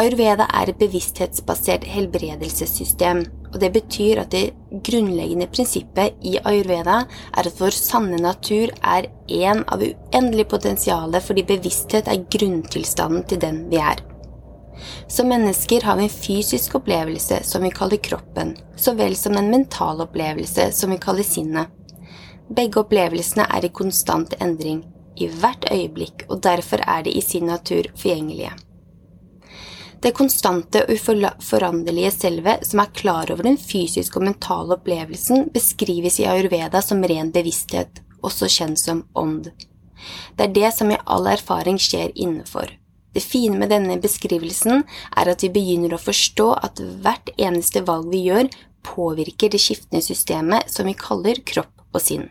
Ayurveda 0.00 0.46
er 0.56 0.70
et 0.70 0.78
bevissthetsbasert 0.80 1.82
helbredelsessystem, 1.84 3.24
og 3.50 3.58
det 3.60 3.72
betyr 3.74 4.22
at 4.22 4.30
det 4.32 4.54
grunnleggende 4.86 5.48
prinsippet 5.52 6.16
i 6.24 6.38
ayurveda 6.38 7.02
er 7.04 7.48
at 7.50 7.58
vår 7.60 7.76
sanne 7.76 8.20
natur 8.22 8.72
er 8.80 9.10
en 9.28 9.60
av 9.66 9.82
uendelig 9.84 10.46
potensial 10.48 11.18
fordi 11.26 11.44
bevissthet 11.50 12.08
er 12.08 12.24
grunntilstanden 12.32 13.26
til 13.28 13.42
den 13.42 13.66
vi 13.72 13.82
er. 13.82 14.00
Som 15.08 15.28
mennesker 15.28 15.84
har 15.86 15.96
vi 15.96 16.06
en 16.06 16.14
fysisk 16.14 16.74
opplevelse 16.74 17.42
som 17.44 17.62
vi 17.62 17.70
kaller 17.70 17.96
kroppen, 17.96 18.56
så 18.76 18.94
vel 18.94 19.16
som 19.16 19.36
en 19.36 19.50
mental 19.50 20.00
opplevelse 20.00 20.70
som 20.72 20.90
vi 20.90 20.98
kaller 20.98 21.26
sinnet. 21.26 21.68
Begge 22.50 22.82
opplevelsene 22.82 23.46
er 23.46 23.66
i 23.66 23.74
konstant 23.74 24.34
endring, 24.40 24.82
i 25.16 25.28
hvert 25.28 25.68
øyeblikk, 25.70 26.24
og 26.28 26.42
derfor 26.42 26.82
er 26.86 27.04
de 27.06 27.14
i 27.14 27.22
sin 27.22 27.46
natur 27.46 27.90
forgjengelige. 27.94 28.50
Det 30.00 30.14
konstante 30.16 30.80
og 30.80 30.94
uforanderlige 30.96 32.10
selvet 32.14 32.64
som 32.64 32.80
er 32.80 32.92
klar 32.96 33.30
over 33.34 33.44
den 33.44 33.58
fysiske 33.60 34.16
og 34.16 34.24
mentale 34.30 34.78
opplevelsen, 34.78 35.50
beskrives 35.52 36.16
i 36.22 36.26
ayurveda 36.30 36.80
som 36.82 37.04
ren 37.04 37.32
bevissthet, 37.34 38.00
også 38.24 38.48
kjent 38.48 38.80
som 38.80 39.04
ånd. 39.14 39.50
Det 40.36 40.46
er 40.46 40.54
det 40.56 40.70
som 40.72 40.90
i 40.90 40.98
all 41.04 41.28
erfaring 41.28 41.76
skjer 41.76 42.14
innenfor. 42.14 42.79
Det 43.14 43.22
fine 43.24 43.58
med 43.58 43.72
denne 43.72 43.96
beskrivelsen 44.02 44.84
er 45.18 45.30
at 45.32 45.42
vi 45.42 45.50
begynner 45.54 45.96
å 45.96 46.02
forstå 46.02 46.48
at 46.62 46.82
hvert 47.02 47.32
eneste 47.36 47.82
valg 47.86 48.10
vi 48.12 48.22
gjør, 48.28 48.50
påvirker 48.86 49.50
det 49.52 49.60
skiftende 49.60 50.02
systemet 50.04 50.70
som 50.72 50.86
vi 50.88 50.96
kaller 50.96 51.42
kropp 51.44 51.74
og 51.92 52.00
sinn. 52.04 52.28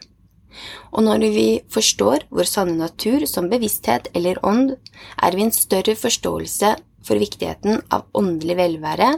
Og 0.92 1.04
når 1.06 1.26
vi 1.36 1.48
forstår 1.72 2.26
vår 2.34 2.48
sanne 2.50 2.78
natur 2.80 3.26
som 3.30 3.50
bevissthet 3.52 4.10
eller 4.18 4.40
ånd, 4.46 4.74
er 5.22 5.36
vi 5.36 5.46
en 5.46 5.56
større 5.56 5.96
forståelse 6.00 6.74
for 7.06 7.22
viktigheten 7.22 7.84
av 7.94 8.08
åndelig 8.18 8.58
velvære, 8.60 9.12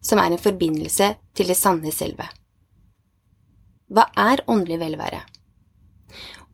som 0.00 0.20
er 0.22 0.32
en 0.32 0.40
forbindelse 0.40 1.10
til 1.36 1.50
det 1.50 1.58
sanne 1.58 1.92
selve. 1.92 2.28
Hva 3.88 4.06
er 4.16 4.44
åndelig 4.46 4.78
velvære? 4.84 5.20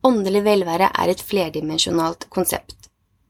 Åndelig 0.05 0.43
velvære 0.45 0.89
er 0.93 1.11
et 1.11 1.21
flerdimensjonalt 1.21 2.27
konsept. 2.33 2.74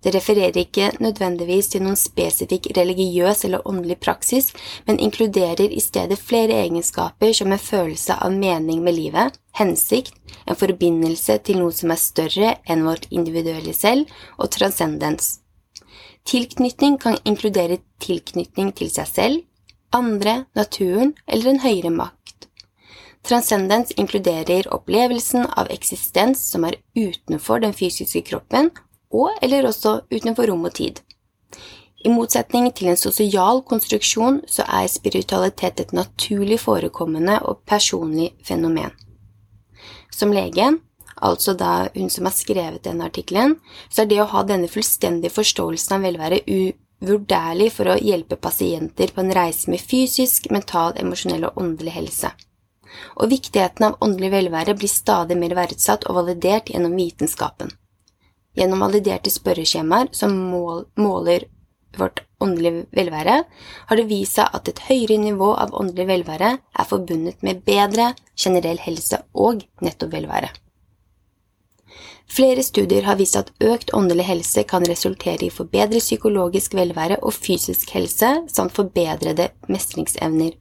Det 0.05 0.11
refererer 0.13 0.57
ikke 0.61 0.91
nødvendigvis 1.01 1.71
til 1.73 1.81
noen 1.81 1.97
spesifikk 1.97 2.67
religiøs 2.77 3.39
eller 3.47 3.63
åndelig 3.65 3.95
praksis, 4.05 4.51
men 4.85 4.99
inkluderer 5.01 5.65
i 5.65 5.81
stedet 5.81 6.19
flere 6.21 6.59
egenskaper 6.61 7.33
som 7.33 7.49
en 7.49 7.61
følelse 7.61 8.13
av 8.13 8.35
mening 8.35 8.83
med 8.85 8.93
livet, 8.99 9.39
hensikt, 9.57 10.13
en 10.45 10.59
forbindelse 10.59 11.39
til 11.47 11.57
noe 11.57 11.73
som 11.73 11.89
er 11.89 12.03
større 12.03 12.53
enn 12.69 12.85
vårt 12.85 13.09
individuelle 13.09 13.73
selv, 13.73 14.05
og 14.37 14.53
transcendens. 14.53 15.39
Tilknytning 16.29 17.01
kan 17.01 17.17
inkludere 17.25 17.81
tilknytning 17.97 18.75
til 18.77 18.93
seg 18.93 19.09
selv, 19.09 19.43
andre, 19.89 20.43
naturen 20.53 21.15
eller 21.25 21.55
en 21.55 21.65
høyere 21.65 21.89
makt. 21.97 22.51
Transcendens 23.25 23.89
inkluderer 23.97 24.67
opplevelsen 24.69 25.47
av 25.57 25.73
eksistens 25.73 26.45
som 26.45 26.65
er 26.69 26.77
utenfor 26.93 27.65
den 27.65 27.73
fysiske 27.73 28.21
kroppen, 28.29 28.69
og 29.11 29.35
eller 29.41 29.67
også 29.69 30.01
utenfor 30.11 30.49
rom 30.51 30.65
og 30.65 30.75
tid. 30.77 31.01
I 32.05 32.11
motsetning 32.13 32.69
til 32.77 32.91
en 32.91 32.99
sosial 33.01 33.63
konstruksjon 33.65 34.43
så 34.47 34.65
er 34.69 34.87
spiritualitet 34.91 35.79
et 35.81 35.93
naturlig 35.93 36.59
forekommende 36.61 37.39
og 37.49 37.63
personlig 37.65 38.35
fenomen. 38.45 38.93
Som 40.13 40.33
lege 40.35 40.75
altså 41.15 41.53
da 41.57 41.87
hun 41.95 42.09
som 42.09 42.27
har 42.27 42.35
skrevet 42.35 42.83
denne 42.85 43.07
artikkelen, 43.09 43.57
så 43.89 44.03
er 44.03 44.09
det 44.11 44.21
å 44.21 44.29
ha 44.31 44.43
denne 44.43 44.69
fullstendige 44.71 45.33
forståelsen 45.33 45.97
av 45.97 46.05
velvære 46.05 46.41
uvurderlig 46.45 47.71
for 47.73 47.91
å 47.91 47.99
hjelpe 47.99 48.37
pasienter 48.41 49.13
på 49.15 49.23
en 49.23 49.33
reise 49.35 49.71
med 49.71 49.81
fysisk, 49.81 50.49
mental, 50.51 50.93
emosjonell 50.99 51.47
og 51.49 51.61
åndelig 51.61 51.95
helse. 51.95 52.33
Og 53.19 53.31
viktigheten 53.31 53.89
av 53.89 53.97
åndelig 54.03 54.31
velvære 54.35 54.75
blir 54.77 54.91
stadig 54.91 55.39
mer 55.39 55.55
verdsatt 55.57 56.05
og 56.09 56.21
validert 56.21 56.69
gjennom 56.71 56.95
vitenskapen. 56.95 57.73
Gjennom 58.55 58.85
validerte 58.85 59.31
spørreskjemaer 59.33 60.11
som 60.15 60.35
mål, 60.51 60.85
måler 60.95 61.47
vårt 61.97 62.21
åndelige 62.43 62.85
velvære, 62.95 63.37
har 63.87 63.99
det 63.99 64.07
vist 64.09 64.39
seg 64.39 64.51
at 64.55 64.67
et 64.71 64.83
høyere 64.89 65.17
nivå 65.21 65.53
av 65.55 65.75
åndelig 65.75 66.07
velvære 66.11 66.51
er 66.59 66.89
forbundet 66.89 67.43
med 67.43 67.63
bedre 67.67 68.13
generell 68.35 68.79
helse 68.83 69.21
og 69.33 69.63
nettopp 69.83 70.13
velvære. 70.15 70.51
Flere 72.35 72.63
studier 72.65 73.05
har 73.05 73.19
vist 73.19 73.37
at 73.37 73.51
økt 73.63 73.93
åndelig 73.93 74.25
helse 74.25 74.63
kan 74.67 74.85
resultere 74.89 75.45
i 75.45 75.53
forbedret 75.53 76.03
psykologisk 76.03 76.73
velvære 76.75 77.19
og 77.21 77.35
fysisk 77.37 77.93
helse 77.95 78.31
samt 78.51 78.73
forbedrede 78.75 79.51
mestringsevner. 79.69 80.55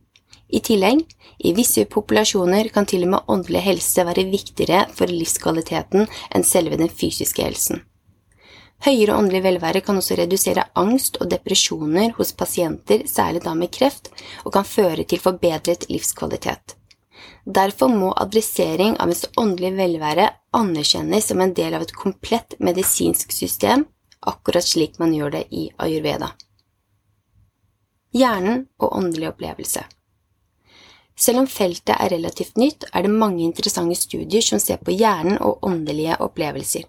I 0.49 0.61
tillegg, 0.61 1.01
i 1.39 1.53
visse 1.57 1.87
populasjoner 1.91 2.69
kan 2.75 2.87
til 2.87 3.07
og 3.07 3.15
med 3.15 3.33
åndelig 3.33 3.65
helse 3.65 4.05
være 4.05 4.27
viktigere 4.29 4.85
for 4.95 5.11
livskvaliteten 5.11 6.07
enn 6.07 6.47
selve 6.47 6.79
den 6.81 6.93
fysiske 6.93 7.43
helsen. 7.43 7.81
Høyere 8.85 9.17
åndelig 9.17 9.41
velvære 9.47 9.81
kan 9.81 9.97
også 9.97 10.19
redusere 10.19 10.67
angst 10.77 11.17
og 11.23 11.31
depresjoner 11.33 12.13
hos 12.19 12.35
pasienter, 12.37 13.07
særlig 13.09 13.45
da 13.47 13.55
med 13.57 13.73
kreft, 13.73 14.11
og 14.45 14.53
kan 14.53 14.67
føre 14.69 15.07
til 15.09 15.23
forbedret 15.23 15.89
livskvalitet. 15.89 16.77
Derfor 17.45 17.89
må 17.89 18.13
adressering 18.21 18.99
av 19.01 19.09
ens 19.09 19.25
åndelige 19.41 19.79
velvære 19.79 20.29
anerkjennes 20.53 21.31
som 21.31 21.41
en 21.41 21.55
del 21.57 21.77
av 21.77 21.87
et 21.87 21.97
komplett 21.97 22.59
medisinsk 22.61 23.33
system, 23.33 23.87
akkurat 24.21 24.65
slik 24.65 24.99
man 25.01 25.17
gjør 25.17 25.39
det 25.39 25.45
i 25.53 25.71
ayurveda. 25.81 26.35
Hjernen 28.15 28.67
og 28.79 28.97
åndelig 29.01 29.33
opplevelse 29.33 29.85
Selv 31.16 31.44
om 31.44 31.47
feltet 31.47 31.94
er 31.94 32.11
relativt 32.11 32.56
nytt, 32.59 32.88
er 32.92 33.06
det 33.06 33.12
mange 33.14 33.44
interessante 33.44 33.97
studier 33.99 34.42
som 34.42 34.61
ser 34.61 34.80
på 34.83 34.94
hjernen 34.94 35.38
og 35.38 35.62
åndelige 35.62 36.18
opplevelser. 36.25 36.85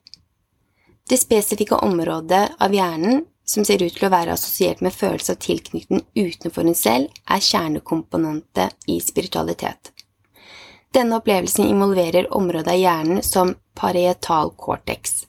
Det 1.06 1.20
spesifikke 1.22 1.78
området 1.86 2.48
av 2.58 2.74
hjernen 2.74 3.26
som 3.46 3.66
ser 3.66 3.84
ut 3.84 3.94
til 3.94 4.08
å 4.08 4.14
være 4.14 4.34
assosiert 4.34 4.82
med 4.82 4.94
følelse 4.94 5.36
av 5.36 5.44
tilknytning 5.46 6.02
utenfor 6.18 6.66
en 6.66 6.78
selv, 6.78 7.12
er 7.30 7.44
kjernekomponentet 7.46 8.90
i 8.90 8.98
spiritualitet. 9.04 9.92
Denne 10.96 11.20
opplevelsen 11.20 11.68
involverer 11.68 12.32
området 12.34 12.74
av 12.74 12.82
hjernen 12.82 13.22
som 13.24 13.54
parietal 13.78 14.50
cortex. 14.58 15.26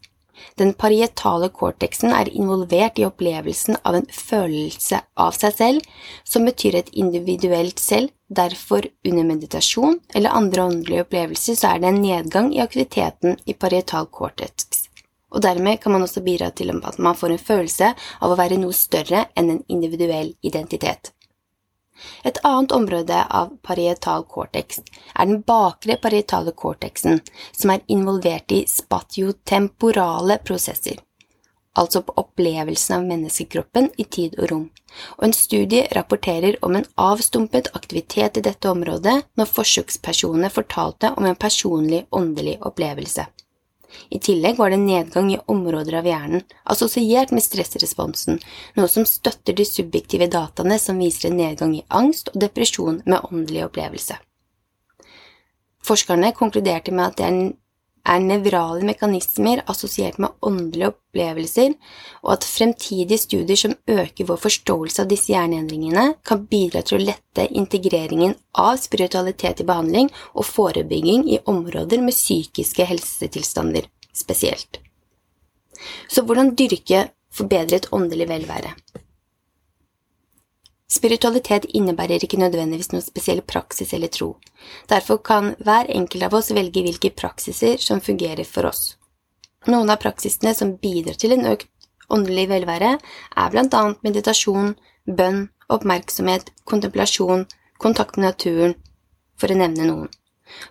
Den 0.61 0.73
parietale 0.75 1.49
cortexen 1.55 2.13
er 2.13 2.31
involvert 2.33 2.99
i 2.99 3.07
opplevelsen 3.09 3.79
av 3.83 3.99
en 3.99 4.09
følelse 4.13 5.01
av 5.17 5.37
seg 5.37 5.57
selv, 5.57 5.89
som 6.25 6.47
betyr 6.49 6.79
et 6.81 6.93
individuelt 6.93 7.81
selv, 7.83 8.13
derfor 8.29 8.87
under 9.07 9.25
meditasjon 9.25 10.01
eller 10.15 10.35
andre 10.35 10.67
åndelige 10.67 11.07
opplevelser 11.07 11.59
så 11.59 11.73
er 11.73 11.83
det 11.83 11.93
en 11.93 12.03
nedgang 12.03 12.53
i 12.55 12.63
aktiviteten 12.65 13.37
i 13.47 13.55
parietal 13.55 14.09
cortex, 14.11 14.87
og 15.31 15.43
dermed 15.45 15.81
kan 15.83 15.95
man 15.95 16.07
også 16.07 16.25
bidra 16.27 16.51
til 16.51 16.73
at 16.75 16.99
man 16.99 17.19
får 17.19 17.37
en 17.37 17.45
følelse 17.51 17.93
av 18.21 18.33
å 18.33 18.39
være 18.39 18.59
noe 18.63 18.75
større 18.75 19.29
enn 19.37 19.53
en 19.53 19.63
individuell 19.69 20.35
identitet. 20.43 21.13
Et 22.25 22.39
annet 22.45 22.73
område 22.73 23.23
av 23.41 23.53
parietal 23.63 24.25
cortex 24.29 24.81
er 25.15 25.27
den 25.27 25.43
bakre 25.47 25.97
parietale 26.03 26.53
cortexen, 26.53 27.21
som 27.53 27.73
er 27.73 27.85
involvert 27.87 28.53
i 28.53 28.63
spatiotemporale 28.71 30.39
prosesser, 30.45 30.99
altså 31.79 32.03
på 32.03 32.17
opplevelsen 32.23 32.99
av 32.99 33.07
menneskekroppen 33.11 33.91
i 33.97 34.05
tid 34.05 34.37
og 34.41 34.51
rom, 34.53 34.67
og 35.17 35.29
en 35.29 35.37
studie 35.37 35.87
rapporterer 35.97 36.59
om 36.67 36.77
en 36.77 36.89
avstumpet 36.97 37.73
aktivitet 37.79 38.41
i 38.41 38.45
dette 38.49 38.71
området 38.71 39.17
når 39.37 39.53
forsøkspersonene 39.53 40.53
fortalte 40.53 41.13
om 41.17 41.29
en 41.29 41.41
personlig 41.47 42.05
åndelig 42.11 42.59
opplevelse. 42.61 43.27
I 44.11 44.19
tillegg 44.23 44.59
var 44.61 44.71
det 44.71 44.81
nedgang 44.83 45.33
i 45.33 45.39
områder 45.47 45.99
av 46.01 46.07
hjernen 46.09 46.45
assosiert 46.65 47.33
med 47.35 47.45
stressresponsen, 47.45 48.41
noe 48.77 48.89
som 48.93 49.07
støtter 49.09 49.57
de 49.57 49.67
subjektive 49.67 50.29
dataene 50.33 50.79
som 50.83 50.99
viser 51.03 51.31
en 51.31 51.41
nedgang 51.41 51.75
i 51.77 51.85
angst 51.89 52.33
og 52.35 52.41
depresjon 52.45 53.03
med 53.05 53.29
åndelig 53.31 53.67
opplevelse. 53.67 54.19
Forskerne 55.87 56.33
konkluderte 56.35 56.95
med 56.95 57.13
at 57.13 57.21
det 57.21 57.27
er 57.27 57.53
nevrale 58.23 58.87
mekanismer 58.87 59.63
assosiert 59.67 60.19
med 60.23 60.35
åndelige 60.47 60.93
opplevelser, 60.93 61.75
og 62.23 62.33
at 62.37 62.47
fremtidige 62.47 63.19
studier 63.19 63.59
som 63.59 63.75
øker 63.91 64.29
vår 64.29 64.41
forståelse 64.45 65.03
av 65.03 65.11
disse 65.11 65.33
hjerneendringene, 65.33 66.07
kan 66.27 66.47
bidra 66.51 66.85
til 66.87 67.01
å 67.01 67.07
lette 67.09 67.49
integreringen 67.51 68.37
av 68.55 68.77
spiritualitet 68.83 69.63
i 69.63 69.69
behandling 69.69 70.11
og 70.35 70.47
forebygging 70.49 71.27
i 71.35 71.41
områder 71.51 72.03
med 72.05 72.15
psykiske 72.15 72.87
helsetilstander 72.87 73.91
spesielt. 74.15 74.81
Så 76.09 76.23
hvordan 76.25 76.55
dyrke 76.57 77.09
forbedret 77.37 77.91
åndelig 77.93 78.31
velvære? 78.31 78.73
Spiritualitet 80.97 81.67
innebærer 81.77 82.25
ikke 82.25 82.39
nødvendigvis 82.41 82.93
noen 82.93 83.05
spesiell 83.05 83.43
praksis 83.45 83.93
eller 83.93 84.09
tro. 84.13 84.31
Derfor 84.89 85.21
kan 85.21 85.55
hver 85.61 85.91
enkelt 85.93 86.29
av 86.29 86.37
oss 86.39 86.53
velge 86.57 86.85
hvilke 86.87 87.11
praksiser 87.13 87.83
som 87.83 88.01
fungerer 88.01 88.47
for 88.49 88.71
oss. 88.71 88.95
Noen 89.67 89.91
av 89.93 90.01
praksisene 90.01 90.55
som 90.55 90.77
bidrar 90.81 91.19
til 91.21 91.35
en 91.37 91.49
økt 91.53 91.69
åndelig 92.09 92.47
velvære, 92.49 92.93
er 93.37 93.51
blant 93.51 93.75
annet 93.75 94.03
meditasjon, 94.07 94.75
bønn, 95.07 95.49
oppmerksomhet, 95.73 96.53
kontemplasjon, 96.65 97.47
kontakt 97.83 98.17
med 98.17 98.29
naturen, 98.29 98.77
for 99.37 99.53
å 99.53 99.59
nevne 99.59 99.89
noen. 99.91 100.13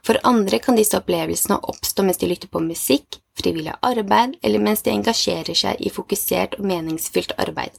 For 0.08 0.18
andre 0.24 0.62
kan 0.64 0.80
disse 0.80 0.98
opplevelsene 0.98 1.60
oppstå 1.60 2.06
mens 2.08 2.22
de 2.22 2.30
lytter 2.32 2.52
på 2.52 2.64
musikk, 2.64 3.20
frivillig 3.36 3.76
arbeid 3.84 4.38
eller 4.42 4.64
mens 4.64 4.86
de 4.86 4.94
engasjerer 4.96 5.58
seg 5.60 5.82
i 5.84 5.92
fokusert 5.92 6.56
og 6.60 6.70
meningsfylt 6.70 7.36
arbeid. 7.38 7.76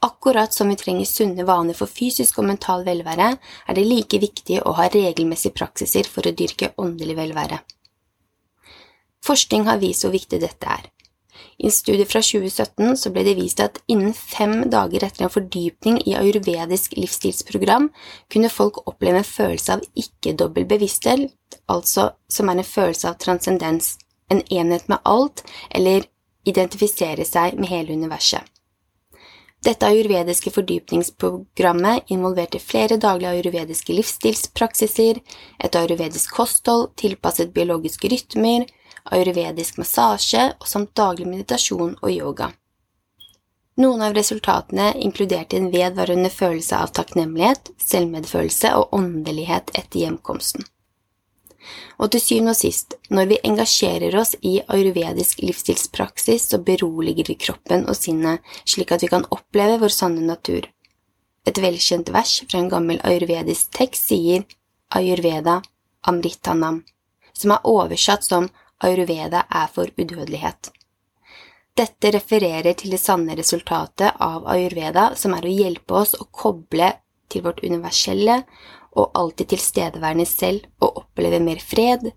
Akkurat 0.00 0.54
som 0.54 0.68
vi 0.68 0.76
trenger 0.76 1.04
sunne 1.04 1.44
vaner 1.44 1.74
for 1.74 1.90
fysisk 1.90 2.38
og 2.38 2.46
mental 2.46 2.84
velvære, 2.86 3.32
er 3.66 3.74
det 3.74 3.86
like 3.86 4.20
viktig 4.22 4.60
å 4.62 4.76
ha 4.78 4.86
regelmessige 4.92 5.56
praksiser 5.58 6.06
for 6.06 6.28
å 6.28 6.34
dyrke 6.38 6.70
åndelig 6.78 7.16
velvære. 7.18 7.58
Forskning 9.26 9.66
har 9.66 9.80
vist 9.82 10.06
hvor 10.06 10.14
viktig 10.14 10.38
dette 10.44 10.70
er. 10.70 10.86
I 11.58 11.66
en 11.66 11.74
studie 11.74 12.06
fra 12.06 12.20
2017 12.22 13.10
ble 13.14 13.24
det 13.26 13.34
vist 13.38 13.60
at 13.62 13.80
innen 13.90 14.14
fem 14.14 14.68
dager 14.70 15.02
etter 15.02 15.26
en 15.26 15.32
fordypning 15.34 15.98
i 16.06 16.14
ayurvedisk 16.18 16.94
livsstilsprogram 16.94 17.88
kunne 18.30 18.50
folk 18.54 18.78
oppleve 18.86 19.24
en 19.24 19.26
følelse 19.26 19.74
av 19.74 19.82
ikke-dobbel 19.98 20.68
bevissthet, 20.70 21.32
altså 21.66 22.12
som 22.30 22.50
er 22.50 22.62
en 22.62 22.70
følelse 22.70 23.10
av 23.10 23.18
transcendens, 23.18 23.96
en 24.30 24.44
enhet 24.46 24.86
med 24.86 25.02
alt, 25.02 25.42
eller 25.74 26.06
identifisere 26.46 27.26
seg 27.26 27.58
med 27.58 27.72
hele 27.74 27.98
universet. 27.98 28.46
Dette 29.64 29.86
ayurvediske 29.86 30.52
fordypningsprogrammet 30.54 32.12
involverte 32.14 32.60
flere 32.62 32.96
daglige 32.96 33.32
ayurvediske 33.34 33.96
livsstilspraksiser, 33.96 35.18
et 35.58 35.76
ayurvedisk 35.76 36.36
kosthold 36.36 36.92
tilpasset 37.00 37.50
biologiske 37.54 38.10
rytmer, 38.12 38.68
ayurvedisk 39.10 39.80
massasje 39.82 40.52
og 40.60 40.70
samt 40.70 40.94
daglig 40.96 41.26
meditasjon 41.26 41.96
og 41.98 42.10
yoga. 42.12 42.52
Noen 43.78 44.02
av 44.02 44.14
resultatene 44.14 44.92
inkluderte 45.06 45.58
en 45.58 45.68
vedvarende 45.74 46.30
følelse 46.34 46.78
av 46.78 46.94
takknemlighet, 46.94 47.70
selvmedfølelse 47.78 48.74
og 48.78 48.94
åndelighet 48.94 49.70
etter 49.74 50.02
hjemkomsten. 50.02 50.66
Og 51.98 52.12
til 52.12 52.22
syvende 52.22 52.54
og 52.54 52.58
sist, 52.58 52.94
når 53.10 53.30
vi 53.32 53.40
engasjerer 53.48 54.14
oss 54.20 54.34
i 54.42 54.58
ayurvedisk 54.66 55.42
livsstilspraksis, 55.42 56.48
så 56.50 56.60
beroliger 56.62 57.28
vi 57.28 57.38
kroppen 57.40 57.86
og 57.88 57.98
sinnet 57.98 58.44
slik 58.64 58.94
at 58.94 59.04
vi 59.04 59.10
kan 59.12 59.26
oppleve 59.34 59.80
vår 59.82 59.94
sanne 59.94 60.24
natur. 60.26 60.68
Et 61.46 61.58
velkjent 61.64 62.12
vers 62.14 62.38
fra 62.44 62.62
en 62.62 62.70
gammel 62.72 63.02
ayurvedisk 63.04 63.72
tekst 63.78 64.10
sier 64.12 64.46
Ayurveda 64.94 65.60
Amritanam, 66.08 66.82
som 67.32 67.54
er 67.54 67.68
oversatt 67.68 68.24
som 68.24 68.48
Ayurveda 68.84 69.44
er 69.50 69.70
for 69.72 69.90
udødelighet. 69.98 70.70
Dette 71.78 72.10
refererer 72.10 72.74
til 72.74 72.90
det 72.90 72.98
sanne 72.98 73.36
resultatet 73.38 74.16
av 74.24 74.46
ayurveda, 74.50 75.12
som 75.14 75.36
er 75.36 75.44
å 75.46 75.52
hjelpe 75.52 75.94
oss 76.00 76.16
å 76.18 76.26
koble 76.34 76.88
til 77.30 77.44
vårt 77.44 77.62
universelle 77.62 78.40
og 78.96 79.10
alltid 79.18 79.52
tilstedeværende 79.52 80.26
selv 80.28 80.66
og 80.80 81.02
oppleve 81.02 81.40
mer 81.42 81.60
fred, 81.62 82.10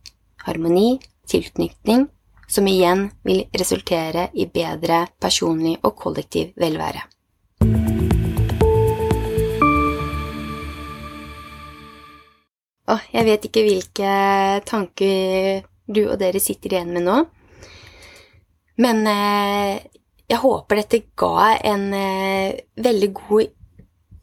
harmoni, 0.45 0.99
tilknytning, 1.27 2.07
som 2.51 2.67
igjen 2.67 3.07
vil 3.23 3.45
resultere 3.55 4.27
i 4.33 4.47
bedre 4.51 5.05
personlig 5.21 5.77
og 5.83 5.95
kollektiv 5.95 6.51
velvære. 6.59 7.05
Åh, 12.91 13.03
jeg 13.13 13.27
vet 13.27 13.45
ikke 13.47 13.63
hvilke 13.63 14.15
tanker 14.67 15.61
du 15.87 16.01
og 16.09 16.17
dere 16.19 16.41
sitter 16.43 16.75
igjen 16.75 16.91
med 16.91 17.05
nå, 17.05 17.21
men 18.81 19.01
eh, 19.07 19.79
jeg 20.31 20.39
håper 20.41 20.81
dette 20.81 21.01
ga 21.19 21.53
en 21.71 21.87
eh, 21.95 22.59
veldig 22.79 23.09
god 23.15 23.51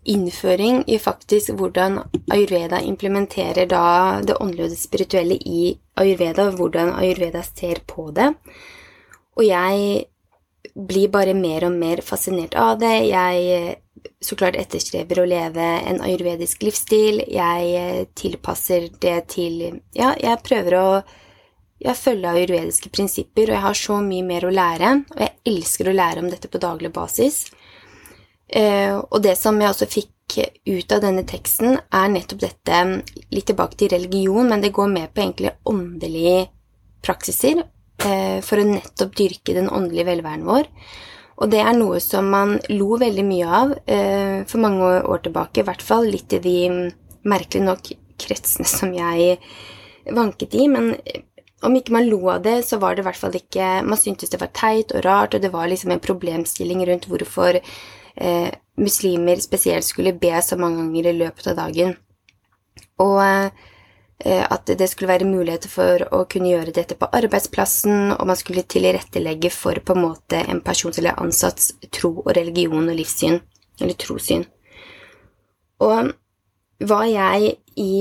innføring 0.08 0.82
i 0.88 0.98
faktisk 0.98 1.52
hvordan 1.58 2.00
ayurveda 2.32 2.80
implementerer 2.86 3.68
da 3.70 3.84
det 4.24 4.38
åndelige 4.40 4.68
og 4.68 4.74
det 4.74 4.80
spirituelle 4.80 5.36
i 5.36 5.72
ayurveda, 6.00 6.50
hvordan 6.56 6.94
ayurveda 6.96 7.42
ser 7.44 7.82
på 7.86 8.08
det. 8.16 8.30
Og 9.38 9.44
jeg 9.46 10.08
blir 10.74 11.12
bare 11.12 11.34
mer 11.34 11.68
og 11.68 11.76
mer 11.78 12.02
fascinert 12.06 12.56
av 12.58 12.78
det. 12.80 12.94
Jeg 13.10 13.76
så 14.22 14.36
klart 14.38 14.58
etterstreber 14.58 15.22
å 15.22 15.28
leve 15.28 15.64
en 15.90 16.02
ayurvedisk 16.04 16.62
livsstil. 16.66 17.22
Jeg 17.30 18.08
tilpasser 18.18 18.90
det 19.02 19.18
til 19.34 19.64
Ja, 19.96 20.14
jeg 20.18 20.44
prøver 20.46 20.78
å 20.78 20.88
jeg 21.78 21.94
følger 21.94 22.34
ayurvediske 22.34 22.90
prinsipper, 22.90 23.52
og 23.52 23.54
jeg 23.54 23.62
har 23.62 23.76
så 23.78 24.00
mye 24.02 24.24
mer 24.26 24.48
å 24.48 24.50
lære. 24.50 24.94
Og 25.14 25.20
jeg 25.22 25.34
elsker 25.46 25.90
å 25.90 25.94
lære 25.94 26.24
om 26.24 26.30
dette 26.30 26.50
på 26.50 26.58
daglig 26.58 26.90
basis. 26.94 27.44
Eh, 28.48 28.96
og 28.96 29.20
det 29.22 29.36
som 29.38 29.58
jeg 29.60 29.72
også 29.72 29.88
fikk 29.90 30.14
ut 30.68 30.92
av 30.92 31.02
denne 31.02 31.24
teksten, 31.28 31.78
er 31.78 32.12
nettopp 32.12 32.42
dette 32.44 32.80
litt 33.32 33.48
tilbake 33.48 33.78
til 33.80 33.92
religion, 33.94 34.48
men 34.48 34.64
det 34.64 34.74
går 34.76 34.90
med 34.92 35.12
på 35.12 35.24
egentlig 35.24 35.54
åndelige 35.68 36.48
praksiser 37.04 37.62
eh, 37.62 38.40
for 38.44 38.60
å 38.60 38.66
nettopp 38.68 39.14
dyrke 39.18 39.56
den 39.56 39.70
åndelige 39.72 40.08
velværen 40.10 40.46
vår. 40.48 40.68
Og 41.38 41.52
det 41.52 41.62
er 41.62 41.76
noe 41.76 42.00
som 42.02 42.28
man 42.32 42.56
lo 42.72 42.98
veldig 42.98 43.24
mye 43.24 43.48
av 43.60 43.74
eh, 43.86 44.44
for 44.48 44.62
mange 44.64 44.90
år 45.06 45.24
tilbake, 45.24 45.62
i 45.62 45.68
hvert 45.68 45.84
fall 45.84 46.08
litt 46.10 46.34
i 46.34 46.42
de 46.44 46.58
merkelig 47.28 47.64
nok 47.64 47.90
kretsene 48.18 48.66
som 48.68 48.92
jeg 48.94 49.38
vanket 50.14 50.56
i, 50.56 50.66
men 50.72 50.94
om 51.66 51.74
ikke 51.74 51.94
man 51.94 52.06
lo 52.06 52.20
av 52.30 52.42
det, 52.44 52.60
så 52.66 52.78
var 52.78 52.94
det 52.94 53.02
i 53.02 53.06
hvert 53.08 53.18
fall 53.18 53.34
ikke 53.34 53.68
Man 53.82 53.98
syntes 53.98 54.30
det 54.30 54.38
var 54.38 54.52
teit 54.54 54.92
og 54.94 55.02
rart, 55.06 55.34
og 55.34 55.42
det 55.42 55.50
var 55.50 55.66
liksom 55.70 55.90
en 55.90 56.02
problemstilling 56.02 56.84
rundt 56.86 57.08
hvorfor 57.10 57.58
eh, 58.20 58.50
muslimer 58.78 59.40
spesielt 59.42 59.86
skulle 59.86 60.12
be 60.18 60.34
så 60.42 60.58
mange 60.60 60.82
ganger 60.82 61.10
i 61.10 61.16
løpet 61.18 61.50
av 61.52 61.58
dagen. 61.58 61.96
Og 63.02 63.22
eh, 63.22 64.44
at 64.44 64.70
det 64.78 64.90
skulle 64.90 65.12
være 65.12 65.28
muligheter 65.28 65.70
for 65.72 66.04
å 66.14 66.24
kunne 66.30 66.52
gjøre 66.52 66.74
dette 66.76 66.98
på 66.98 67.10
arbeidsplassen, 67.20 68.12
og 68.16 68.28
man 68.28 68.38
skulle 68.38 68.66
tilrettelegge 68.66 69.50
for 69.54 69.80
på 69.80 69.96
en 69.96 70.04
måte 70.08 70.42
en 70.44 70.62
persons 70.64 70.98
eller 70.98 71.18
ansatts 71.22 71.72
tro 71.94 72.16
og 72.24 72.32
religion 72.36 72.88
og 72.88 72.98
livssyn, 72.98 73.40
eller 73.80 73.98
trossyn. 73.98 74.46
Og 75.84 76.14
hva 76.88 77.02
jeg 77.06 77.54
i 77.78 77.92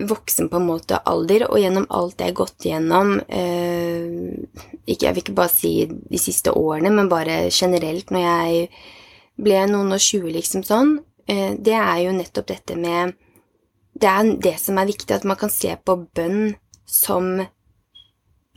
voksen 0.00 0.48
på 0.48 0.56
en 0.56 0.68
måte 0.68 0.98
alder, 1.08 1.44
og 1.50 1.60
gjennom 1.60 1.86
alt 1.92 2.20
jeg 2.20 2.32
har 2.32 2.38
gått 2.38 2.66
gjennom 2.66 3.18
eh, 3.28 4.06
ikke, 4.86 5.06
Jeg 5.06 5.14
vil 5.14 5.22
ikke 5.24 5.36
bare 5.36 5.52
si 5.52 5.74
de 5.86 6.20
siste 6.20 6.54
årene, 6.56 6.92
men 6.94 7.10
bare 7.10 7.50
generelt 7.52 8.10
når 8.10 8.24
jeg 8.24 8.70
ble 9.44 9.64
noen 9.70 9.94
og 9.94 10.02
tjue, 10.02 10.32
liksom 10.34 10.64
sånn, 10.66 10.98
eh, 11.26 11.56
det 11.58 11.76
er 11.76 12.04
jo 12.04 12.16
nettopp 12.16 12.50
dette 12.52 12.76
med 12.76 13.16
Det 14.00 14.06
er 14.08 14.36
det 14.38 14.54
som 14.60 14.78
er 14.78 14.86
viktig, 14.86 15.10
at 15.12 15.24
man 15.24 15.36
kan 15.36 15.50
se 15.50 15.74
på 15.76 15.96
bønn 16.14 16.54
som 16.86 17.46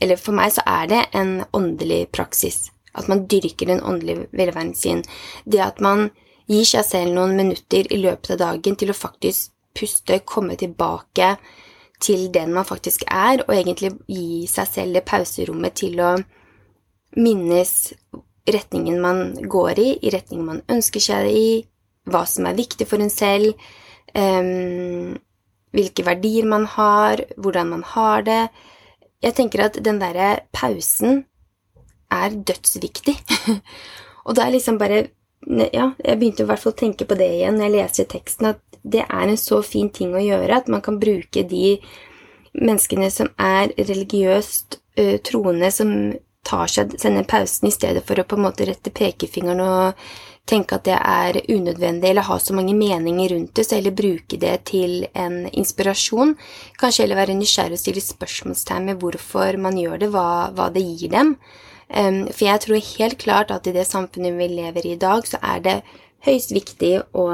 Eller 0.00 0.16
for 0.16 0.32
meg 0.32 0.52
så 0.52 0.62
er 0.66 0.86
det 0.86 1.02
en 1.14 1.44
åndelig 1.52 2.10
praksis. 2.12 2.70
At 2.94 3.08
man 3.08 3.26
dyrker 3.26 3.66
den 3.66 3.80
åndelige 3.80 4.28
velværen 4.32 4.74
sin. 4.74 5.04
Det 5.44 5.60
at 5.60 5.80
man 5.80 6.10
gir 6.46 6.64
seg 6.64 6.84
selv 6.84 7.14
noen 7.14 7.36
minutter 7.36 7.86
i 7.92 8.00
løpet 8.00 8.34
av 8.34 8.38
dagen 8.38 8.76
til 8.76 8.90
å 8.90 8.96
faktisk 8.96 9.52
puste, 9.74 10.18
komme 10.26 10.56
tilbake 10.56 11.36
til 12.00 12.26
den 12.34 12.52
man 12.52 12.66
faktisk 12.66 13.04
er, 13.06 13.44
og 13.46 13.54
egentlig 13.54 13.94
gi 14.08 14.46
seg 14.50 14.68
selv 14.68 14.98
det 14.98 15.04
pauserommet 15.08 15.76
til 15.78 16.00
å 16.02 16.16
minnes 17.16 17.94
retningen 18.46 19.00
man 19.00 19.48
går 19.48 19.78
i, 19.78 19.88
i 20.02 20.12
retningen 20.12 20.46
man 20.46 20.62
ønsker 20.70 21.02
seg 21.02 21.30
i, 21.30 21.48
hva 22.10 22.24
som 22.28 22.46
er 22.48 22.58
viktig 22.58 22.86
for 22.88 23.00
en 23.00 23.12
selv, 23.12 23.54
um, 24.12 25.14
hvilke 25.74 26.04
verdier 26.06 26.46
man 26.48 26.66
har, 26.70 27.24
hvordan 27.36 27.72
man 27.72 27.84
har 27.94 28.24
det. 28.26 28.42
Jeg 29.24 29.36
tenker 29.38 29.64
at 29.66 29.78
den 29.84 29.98
derre 30.02 30.44
pausen 30.52 31.24
er 32.12 32.36
dødsviktig. 32.36 33.16
og 34.26 34.36
da 34.36 34.46
er 34.46 34.56
liksom 34.56 34.80
bare 34.80 35.06
Ja, 35.44 35.90
jeg 36.00 36.16
begynte 36.16 36.40
i 36.40 36.46
hvert 36.48 36.60
fall 36.62 36.72
å 36.72 36.78
tenke 36.80 37.04
på 37.04 37.18
det 37.20 37.26
igjen 37.34 37.58
når 37.60 37.66
jeg 37.66 37.72
leser 37.74 38.06
teksten, 38.08 38.46
at 38.54 38.78
det 38.80 39.02
er 39.04 39.28
en 39.28 39.36
så 39.36 39.58
fin 39.60 39.90
ting 39.92 40.14
å 40.16 40.22
gjøre 40.22 40.56
at 40.56 40.70
man 40.72 40.80
kan 40.80 40.96
bruke 40.96 41.42
de 41.44 41.74
menneskene 42.56 43.10
som 43.12 43.28
er 43.36 43.74
religiøst 43.76 44.78
uh, 44.96 45.18
troende, 45.20 45.68
som 45.68 45.90
tar 46.44 46.70
seg 46.70 46.94
denne 47.00 47.24
pausen 47.28 47.68
i 47.68 47.74
stedet 47.74 48.04
for 48.06 48.20
å 48.20 48.26
på 48.28 48.38
en 48.38 48.46
måte 48.46 48.66
rette 48.68 48.92
pekefingeren 48.94 49.62
og 49.64 50.06
tenke 50.48 50.76
at 50.76 50.84
det 50.84 50.96
er 50.98 51.38
unødvendig 51.48 52.10
eller 52.10 52.26
ha 52.28 52.36
så 52.40 52.54
mange 52.56 52.74
meninger 52.76 53.32
rundt 53.32 53.54
det, 53.56 53.64
så 53.64 53.78
heller 53.78 53.96
bruke 53.96 54.38
det 54.40 54.54
til 54.68 55.06
en 55.16 55.44
inspirasjon. 55.48 56.34
Kanskje 56.80 57.06
heller 57.06 57.22
være 57.22 57.36
nysgjerrig 57.38 57.78
og 57.78 57.80
stille 57.80 58.04
spørsmålstegn 58.04 58.90
med 58.90 59.00
hvorfor 59.00 59.56
man 59.60 59.78
gjør 59.80 60.02
det, 60.02 60.10
hva, 60.12 60.28
hva 60.56 60.68
det 60.74 60.84
gir 60.84 61.14
dem. 61.14 61.34
Um, 61.88 62.24
for 62.32 62.46
jeg 62.46 62.64
tror 62.64 62.88
helt 62.90 63.18
klart 63.20 63.52
at 63.54 63.68
i 63.68 63.74
det 63.76 63.86
samfunnet 63.88 64.36
vi 64.36 64.48
lever 64.52 64.88
i 64.88 64.94
i 64.96 65.00
dag, 65.00 65.24
så 65.28 65.40
er 65.42 65.64
det 65.64 65.76
høyst 66.24 66.52
viktig 66.56 66.92
å, 67.12 67.24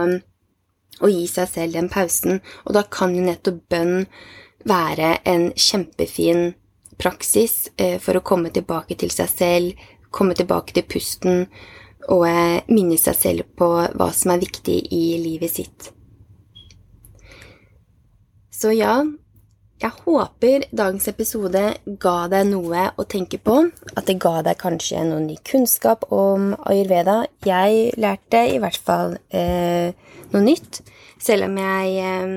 å 1.00 1.10
gi 1.10 1.26
seg 1.30 1.50
selv 1.50 1.78
den 1.78 1.90
pausen, 1.90 2.40
og 2.66 2.74
da 2.78 2.84
kan 2.86 3.14
jo 3.14 3.26
nettopp 3.26 3.62
bønn 3.70 4.06
være 4.68 5.14
en 5.30 5.50
kjempefin 5.56 6.50
praksis 7.00 7.70
eh, 7.76 7.98
for 8.02 8.18
å 8.18 8.24
komme 8.24 8.52
tilbake 8.54 8.98
til 9.00 9.12
seg 9.14 9.30
selv, 9.32 9.86
komme 10.12 10.36
tilbake 10.38 10.76
til 10.76 10.86
pusten, 10.88 11.46
og 12.10 12.26
eh, 12.28 12.60
minne 12.68 12.98
seg 13.00 13.16
selv 13.18 13.48
på 13.58 13.70
hva 13.72 14.10
som 14.16 14.34
er 14.34 14.44
viktig 14.44 14.76
i 14.92 15.04
livet 15.22 15.56
sitt. 15.56 15.90
Så 18.60 18.74
ja, 18.76 19.00
jeg 19.80 19.96
håper 20.04 20.66
dagens 20.76 21.06
episode 21.08 21.62
ga 22.04 22.16
deg 22.28 22.50
noe 22.50 22.90
å 23.00 23.04
tenke 23.08 23.38
på. 23.40 23.54
At 23.96 24.10
det 24.10 24.18
ga 24.20 24.42
deg 24.44 24.58
kanskje 24.60 25.06
noe 25.08 25.22
ny 25.24 25.38
kunnskap 25.48 26.04
om 26.12 26.50
ayurveda. 26.68 27.22
Jeg 27.48 27.94
lærte 27.96 28.42
i 28.52 28.58
hvert 28.60 28.76
fall 28.76 29.16
eh, 29.32 29.96
noe 30.34 30.44
nytt, 30.44 30.82
selv 31.16 31.48
om 31.48 31.56
jeg 31.62 31.96
eh, 32.04 32.34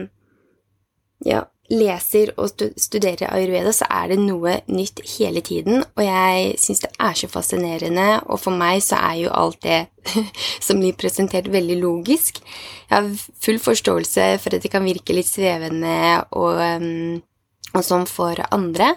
ja, 1.27 1.43
leser 1.71 2.33
og 2.35 2.51
studerer 2.75 3.29
ayurveda, 3.31 3.71
så 3.71 3.87
er 3.87 4.11
det 4.11 4.17
noe 4.19 4.57
nytt 4.67 4.99
hele 5.15 5.41
tiden, 5.45 5.83
og 5.95 6.03
jeg 6.03 6.55
syns 6.59 6.83
det 6.83 6.91
er 6.99 7.15
så 7.15 7.29
fascinerende, 7.31 8.07
og 8.27 8.41
for 8.43 8.55
meg 8.55 8.81
så 8.83 8.99
er 8.99 9.21
jo 9.23 9.31
alt 9.31 9.61
det 9.63 9.85
som 10.65 10.81
blir 10.81 10.97
presentert, 10.99 11.47
veldig 11.51 11.77
logisk. 11.79 12.41
Jeg 12.89 12.93
har 12.97 13.29
full 13.45 13.61
forståelse 13.63 14.27
for 14.43 14.57
at 14.57 14.65
det 14.65 14.71
kan 14.73 14.83
virke 14.83 15.15
litt 15.15 15.29
svevende 15.29 15.95
og, 16.35 16.59
um, 16.59 17.21
og 17.73 17.85
sånn 17.85 18.07
for 18.11 18.43
andre, 18.51 18.95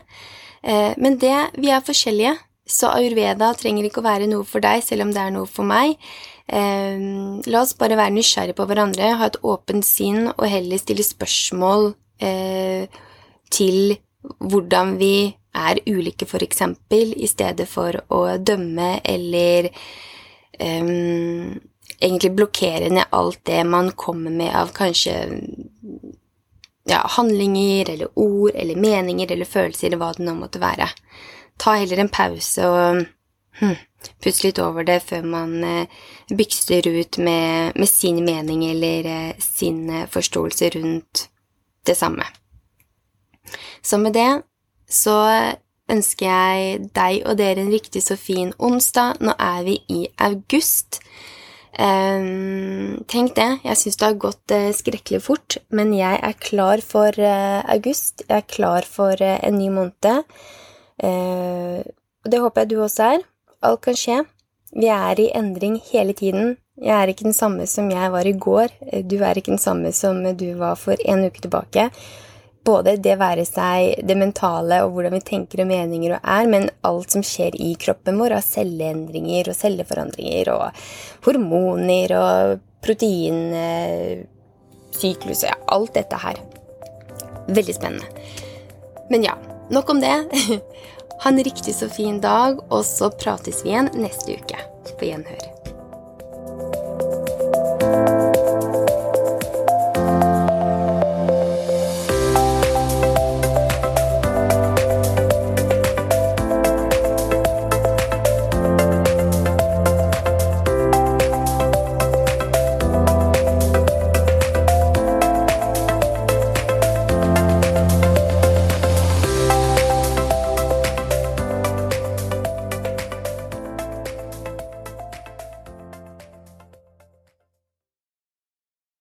eh, 0.63 0.93
men 0.99 1.21
det 1.23 1.37
Vi 1.57 1.71
er 1.71 1.85
forskjellige, 1.87 2.35
så 2.67 2.91
ayurveda 2.91 3.53
trenger 3.55 3.87
ikke 3.87 4.03
å 4.03 4.09
være 4.09 4.27
noe 4.27 4.45
for 4.45 4.61
deg, 4.61 4.83
selv 4.83 5.07
om 5.07 5.13
det 5.15 5.23
er 5.23 5.31
noe 5.31 5.47
for 5.47 5.63
meg. 5.63 5.95
Eh, 6.51 6.99
la 7.47 7.63
oss 7.63 7.77
bare 7.79 7.95
være 7.95 8.17
nysgjerrige 8.19 8.59
på 8.59 8.67
hverandre, 8.67 9.15
ha 9.21 9.31
et 9.31 9.39
åpent 9.47 9.87
sinn 9.87 10.33
og 10.33 10.45
heller 10.51 10.83
stille 10.83 11.07
spørsmål 11.07 11.95
til 12.19 13.97
hvordan 14.41 14.95
vi 15.01 15.37
er 15.57 15.81
ulike, 15.87 16.27
eksempel, 16.43 17.15
i 17.17 17.27
stedet 17.27 17.69
for 17.69 17.97
å 18.13 18.37
dømme 18.39 19.01
eller 19.05 19.71
um, 20.61 21.57
egentlig 22.01 22.33
blokkere 22.37 22.91
ned 22.93 23.13
alt 23.17 23.41
det 23.49 23.63
man 23.65 23.93
kommer 23.97 24.31
med 24.31 24.53
av 24.55 24.73
kanskje 24.77 25.17
ja, 26.87 27.01
handlinger 27.17 27.91
eller 27.91 28.13
ord 28.15 28.53
eller 28.55 28.77
meninger 28.77 29.33
eller 29.33 29.49
følelser 29.49 29.89
eller 29.89 30.03
hva 30.03 30.13
det 30.17 30.27
nå 30.27 30.37
måtte 30.39 30.63
være. 30.63 30.89
Ta 31.59 31.79
heller 31.81 32.03
en 32.03 32.13
pause 32.13 32.67
og 32.69 33.07
hmm, 33.61 33.79
puss 34.23 34.43
litt 34.45 34.61
over 34.63 34.85
det 34.87 35.01
før 35.09 35.25
man 35.27 35.57
eh, 35.65 36.03
bykster 36.29 36.87
ut 36.87 37.19
med, 37.19 37.73
med 37.75 37.89
sin 37.89 38.21
mening 38.25 38.67
eller 38.69 39.09
eh, 39.09 39.33
sin 39.41 39.89
eh, 39.89 40.07
forståelse 40.13 40.71
rundt 40.77 41.27
det 41.87 41.97
samme. 41.99 42.27
Så 43.83 43.99
med 44.03 44.17
det 44.17 44.31
så 44.91 45.17
ønsker 45.91 46.27
jeg 46.27 46.91
deg 46.97 47.27
og 47.27 47.39
dere 47.39 47.63
en 47.63 47.73
riktig 47.73 48.03
så 48.05 48.17
fin 48.19 48.53
onsdag. 48.59 49.21
Nå 49.23 49.35
er 49.39 49.65
vi 49.67 49.79
i 49.93 50.03
august. 50.19 51.01
Um, 51.77 53.05
tenk 53.05 53.35
det, 53.37 53.49
jeg 53.67 53.77
syns 53.77 53.99
det 54.01 54.07
har 54.07 54.21
gått 54.21 54.53
uh, 54.55 54.71
skrekkelig 54.73 55.21
fort, 55.21 55.59
men 55.69 55.91
jeg 55.93 56.17
er 56.25 56.39
klar 56.41 56.81
for 56.81 57.13
uh, 57.21 57.61
august. 57.69 58.25
Jeg 58.25 58.41
er 58.41 58.49
klar 58.49 58.89
for 58.89 59.21
uh, 59.21 59.37
en 59.45 59.59
ny 59.61 59.69
måned. 59.75 60.25
og 60.97 62.31
det 62.33 62.41
håper 62.41 62.63
jeg 62.63 62.71
du 62.71 62.79
også 62.81 63.11
er. 63.17 63.27
Alt 63.63 63.83
kan 63.85 63.99
skje. 63.99 64.23
Vi 64.73 64.89
er 64.89 65.21
i 65.21 65.29
endring 65.37 65.77
hele 65.93 66.15
tiden. 66.17 66.57
Jeg 66.77 66.93
er 66.93 67.09
ikke 67.09 67.25
den 67.25 67.37
samme 67.37 67.65
som 67.71 67.87
jeg 67.91 68.11
var 68.13 68.27
i 68.29 68.33
går. 68.37 68.69
Du 69.09 69.17
er 69.25 69.39
ikke 69.39 69.55
den 69.55 69.63
samme 69.63 69.93
som 69.97 70.19
du 70.37 70.55
var 70.61 70.77
for 70.77 70.93
en 71.09 71.25
uke 71.25 71.41
tilbake. 71.41 71.91
Både 72.67 72.97
det 73.01 73.17
være 73.21 73.45
seg 73.47 73.95
det 74.05 74.17
mentale 74.19 74.83
og 74.85 74.93
hvordan 74.93 75.13
vi 75.15 75.21
tenker 75.25 75.61
og 75.63 75.69
meninger 75.71 76.13
og 76.17 76.21
er, 76.21 76.47
men 76.51 76.71
alt 76.85 77.11
som 77.15 77.23
skjer 77.25 77.53
i 77.63 77.75
kroppen 77.81 78.19
vår 78.21 78.33
av 78.37 78.43
celleendringer 78.45 79.49
og 79.53 79.57
celleforandringer 79.57 80.49
og 80.53 80.71
hormoner 81.29 82.09
og 82.19 82.59
proteinsyklus 82.85 85.41
og 85.45 85.49
ja, 85.49 85.57
alt 85.79 85.93
dette 85.97 86.17
her. 86.27 86.37
Veldig 87.47 87.75
spennende. 87.79 88.09
Men 89.09 89.21
ja, 89.31 89.35
nok 89.71 89.91
om 89.95 90.01
det. 90.05 90.17
Ha 91.17 91.33
en 91.33 91.41
riktig 91.41 91.73
så 91.73 91.89
fin 91.89 92.21
dag, 92.21 92.61
og 92.69 92.85
så 92.85 93.09
prates 93.09 93.65
vi 93.65 93.73
igjen 93.73 93.89
neste 93.97 94.37
uke. 94.37 94.61
På 95.01 95.09
gjenhør. 95.09 95.56